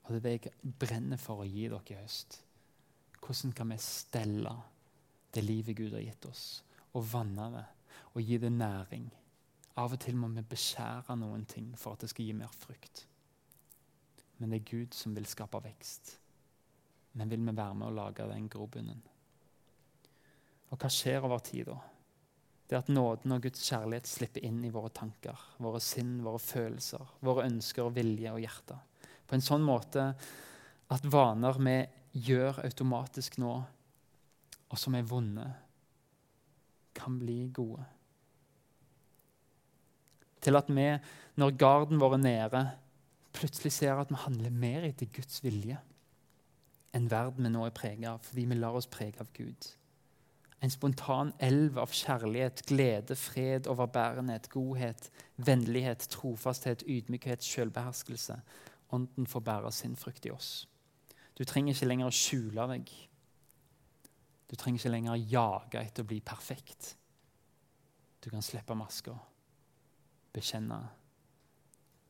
Og 0.05 0.13
det 0.13 0.21
er 0.21 0.25
det 0.25 0.33
jeg 0.37 0.73
brenner 0.79 1.19
for 1.19 1.43
å 1.43 1.49
gi 1.49 1.67
dere 1.67 1.93
i 1.93 1.99
høst. 1.99 2.39
Hvordan 3.21 3.53
kan 3.57 3.73
vi 3.73 3.81
stelle 3.83 4.55
det 5.35 5.43
livet 5.43 5.77
Gud 5.77 5.93
har 5.93 6.03
gitt 6.03 6.25
oss, 6.31 6.45
og 6.95 7.05
vanne 7.11 7.51
det 7.53 7.67
og 8.15 8.23
gi 8.23 8.39
det 8.41 8.51
næring? 8.55 9.05
Av 9.79 9.93
og 9.93 10.01
til 10.03 10.17
må 10.19 10.27
vi 10.35 10.43
beskjære 10.43 11.15
noen 11.19 11.45
ting 11.47 11.71
for 11.79 11.95
at 11.95 12.03
det 12.03 12.11
skal 12.11 12.27
gi 12.27 12.35
mer 12.35 12.51
frukt. 12.51 13.05
Men 14.39 14.51
det 14.51 14.61
er 14.61 14.71
Gud 14.71 14.97
som 14.97 15.15
vil 15.15 15.29
skape 15.29 15.61
vekst. 15.63 16.17
Men 17.15 17.31
vil 17.31 17.43
vi 17.45 17.55
være 17.55 17.77
med 17.77 17.87
å 17.87 17.95
lage 17.95 18.27
den 18.27 18.49
grobunnen? 18.51 19.01
Og 20.71 20.79
hva 20.79 20.91
skjer 20.91 21.23
over 21.27 21.43
tid 21.43 21.67
da? 21.71 21.79
det 22.71 22.77
er 22.77 22.85
at 22.85 22.89
nåden 22.95 23.33
og 23.35 23.41
Guds 23.43 23.65
kjærlighet 23.67 24.07
slipper 24.07 24.45
inn 24.47 24.61
i 24.63 24.69
våre 24.71 24.87
tanker, 24.95 25.35
våre 25.59 25.81
sinn, 25.83 26.21
våre 26.23 26.39
følelser, 26.39 27.03
våre 27.19 27.43
ønsker, 27.49 27.89
vilje 27.91 28.31
og 28.31 28.39
hjerte. 28.39 28.77
På 29.27 29.35
en 29.35 29.43
sånn 29.43 29.65
måte 29.67 30.05
at 30.95 31.07
vaner 31.11 31.59
vi 31.59 31.73
gjør 32.29 32.61
automatisk 32.63 33.35
nå, 33.43 33.51
og 34.71 34.79
som 34.79 34.95
er 34.95 35.03
vonde, 35.03 35.49
kan 36.95 37.19
bli 37.19 37.49
gode. 37.51 37.83
Til 40.41 40.57
at 40.57 40.69
vi, 40.69 40.87
når 41.37 41.57
garden 41.57 42.01
vår 42.01 42.17
er 42.17 42.23
nede, 42.25 42.63
plutselig 43.33 43.71
ser 43.71 44.01
at 44.01 44.09
vi 44.09 44.19
handler 44.25 44.49
mer 44.49 44.87
etter 44.89 45.09
Guds 45.13 45.43
vilje 45.43 45.79
enn 46.91 47.07
verden 47.11 47.45
vi 47.47 47.51
nå 47.53 47.61
er 47.63 47.75
preget 47.75 48.07
av, 48.09 48.19
fordi 48.25 48.43
vi 48.49 48.57
lar 48.57 48.75
oss 48.75 48.89
prege 48.91 49.21
av 49.23 49.29
Gud. 49.35 49.67
En 50.61 50.73
spontan 50.73 51.31
elv 51.41 51.79
av 51.81 51.93
kjærlighet, 51.95 52.65
glede, 52.69 53.15
fred, 53.17 53.69
overbærenhet, 53.71 54.49
godhet, 54.53 55.07
vennlighet, 55.41 56.05
trofasthet, 56.13 56.83
ydmykhet, 56.85 57.41
selvbeherskelse. 57.47 58.37
Ånden 58.93 59.29
får 59.31 59.45
bære 59.47 59.71
sin 59.73 59.95
frukt 59.97 60.27
i 60.27 60.33
oss. 60.35 60.51
Du 61.37 61.45
trenger 61.47 61.73
ikke 61.73 61.89
lenger 61.89 62.11
å 62.11 62.13
skjule 62.13 62.67
deg. 62.75 62.91
Du 64.51 64.57
trenger 64.59 64.83
ikke 64.83 64.93
lenger 64.93 65.15
å 65.15 65.23
jage 65.31 65.81
etter 65.81 66.05
å 66.05 66.11
bli 66.11 66.19
perfekt. 66.21 66.91
Du 68.21 68.29
kan 68.29 68.43
slippe 68.45 68.75
maska, 68.77 69.15
bekjenne, 70.33 70.79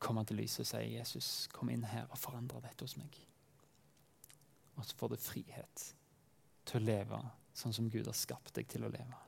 komme 0.02 0.24
til 0.26 0.36
lyset 0.36 0.64
og 0.64 0.66
si 0.66 0.82
'Jesus, 0.96 1.48
kom 1.52 1.70
inn 1.70 1.84
her 1.84 2.06
og 2.10 2.18
forandre 2.18 2.60
dette 2.60 2.82
hos 2.82 2.96
meg'. 2.96 3.20
Og 4.76 4.84
så 4.84 4.96
får 4.96 5.08
du 5.08 5.16
frihet 5.16 5.94
til 6.64 6.80
å 6.80 6.84
leve 6.84 7.20
sånn 7.54 7.72
som 7.72 7.90
Gud 7.90 8.06
har 8.06 8.16
skapt 8.16 8.54
deg 8.54 8.68
til 8.68 8.84
å 8.84 8.90
leve. 8.92 9.18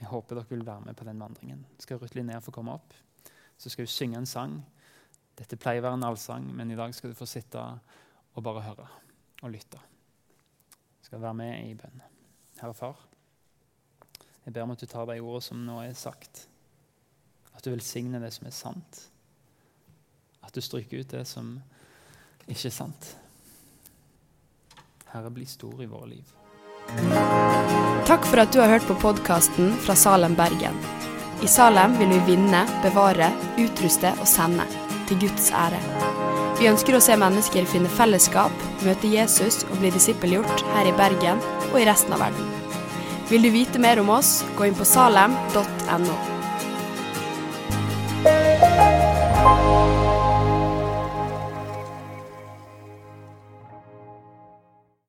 Jeg 0.00 0.10
håper 0.10 0.34
dere 0.34 0.50
vil 0.50 0.66
være 0.66 0.80
med 0.80 0.96
på 0.96 1.04
den 1.04 1.20
vandringen. 1.20 1.66
Skal 1.78 1.98
Ruth 1.98 2.16
Linnea 2.16 2.40
få 2.40 2.50
komme 2.50 2.74
opp, 2.74 2.94
så 3.58 3.70
skal 3.70 3.86
hun 3.86 3.92
synge 3.92 4.18
en 4.18 4.26
sang. 4.26 4.56
Dette 5.38 5.56
pleier 5.56 5.78
å 5.78 5.86
være 5.86 6.00
en 6.00 6.08
allsang, 6.08 6.48
men 6.56 6.70
i 6.70 6.78
dag 6.78 6.94
skal 6.94 7.12
du 7.12 7.14
få 7.14 7.26
sitte 7.26 7.60
og 8.34 8.42
bare 8.42 8.64
høre 8.66 8.88
og 9.42 9.52
lytte. 9.52 9.78
Skal 11.02 11.22
være 11.22 11.38
med 11.38 11.68
i 11.68 11.76
bønn. 11.78 12.02
Herre 12.58 12.74
Far, 12.74 12.98
jeg 14.44 14.54
ber 14.54 14.64
om 14.64 14.74
at 14.74 14.82
du 14.82 14.86
tar 14.90 15.06
de 15.06 15.20
ordene 15.20 15.46
som 15.46 15.62
nå 15.66 15.78
er 15.84 15.94
sagt. 15.98 16.48
At 17.56 17.64
du 17.64 17.70
velsigner 17.70 18.22
det 18.22 18.32
som 18.34 18.46
er 18.48 18.56
sant. 18.56 19.02
At 20.42 20.54
du 20.54 20.60
stryker 20.64 21.02
ut 21.02 21.12
det 21.12 21.24
som 21.28 21.54
ikke 22.48 22.68
er 22.68 22.74
sant. 22.74 23.12
Herre, 25.12 25.30
bli 25.30 25.46
stor 25.46 25.82
i 25.82 25.86
våre 25.86 26.08
liv. 26.14 26.32
Takk 28.08 28.24
for 28.26 28.42
at 28.42 28.52
du 28.52 28.60
har 28.60 28.72
hørt 28.72 28.88
på 28.88 28.96
podkasten 29.00 29.72
fra 29.84 29.96
Salem, 29.96 30.34
Bergen. 30.36 30.78
I 31.42 31.48
Salem 31.50 31.94
vil 31.98 32.10
vi 32.14 32.20
vinne, 32.32 32.64
bevare, 32.82 33.30
utruste 33.60 34.14
og 34.18 34.26
sende. 34.30 34.66
Til 35.08 35.20
Guds 35.26 35.50
ære. 35.52 35.80
Vi 36.60 36.68
ønsker 36.70 36.96
å 36.96 37.02
se 37.02 37.16
mennesker 37.18 37.66
finne 37.68 37.90
fellesskap, 37.90 38.66
møte 38.86 39.10
Jesus 39.10 39.64
og 39.68 39.80
bli 39.82 39.90
disippelgjort 39.94 40.66
her 40.76 40.88
i 40.88 40.96
Bergen 40.96 41.42
og 41.72 41.80
i 41.80 41.86
resten 41.88 42.14
av 42.14 42.22
verden. 42.22 42.52
Vil 43.32 43.42
du 43.42 43.52
vite 43.52 43.82
mer 43.82 44.00
om 44.02 44.12
oss, 44.14 44.40
gå 44.56 44.68
inn 44.68 44.78
på 44.78 44.86
salem.no. 44.86 46.31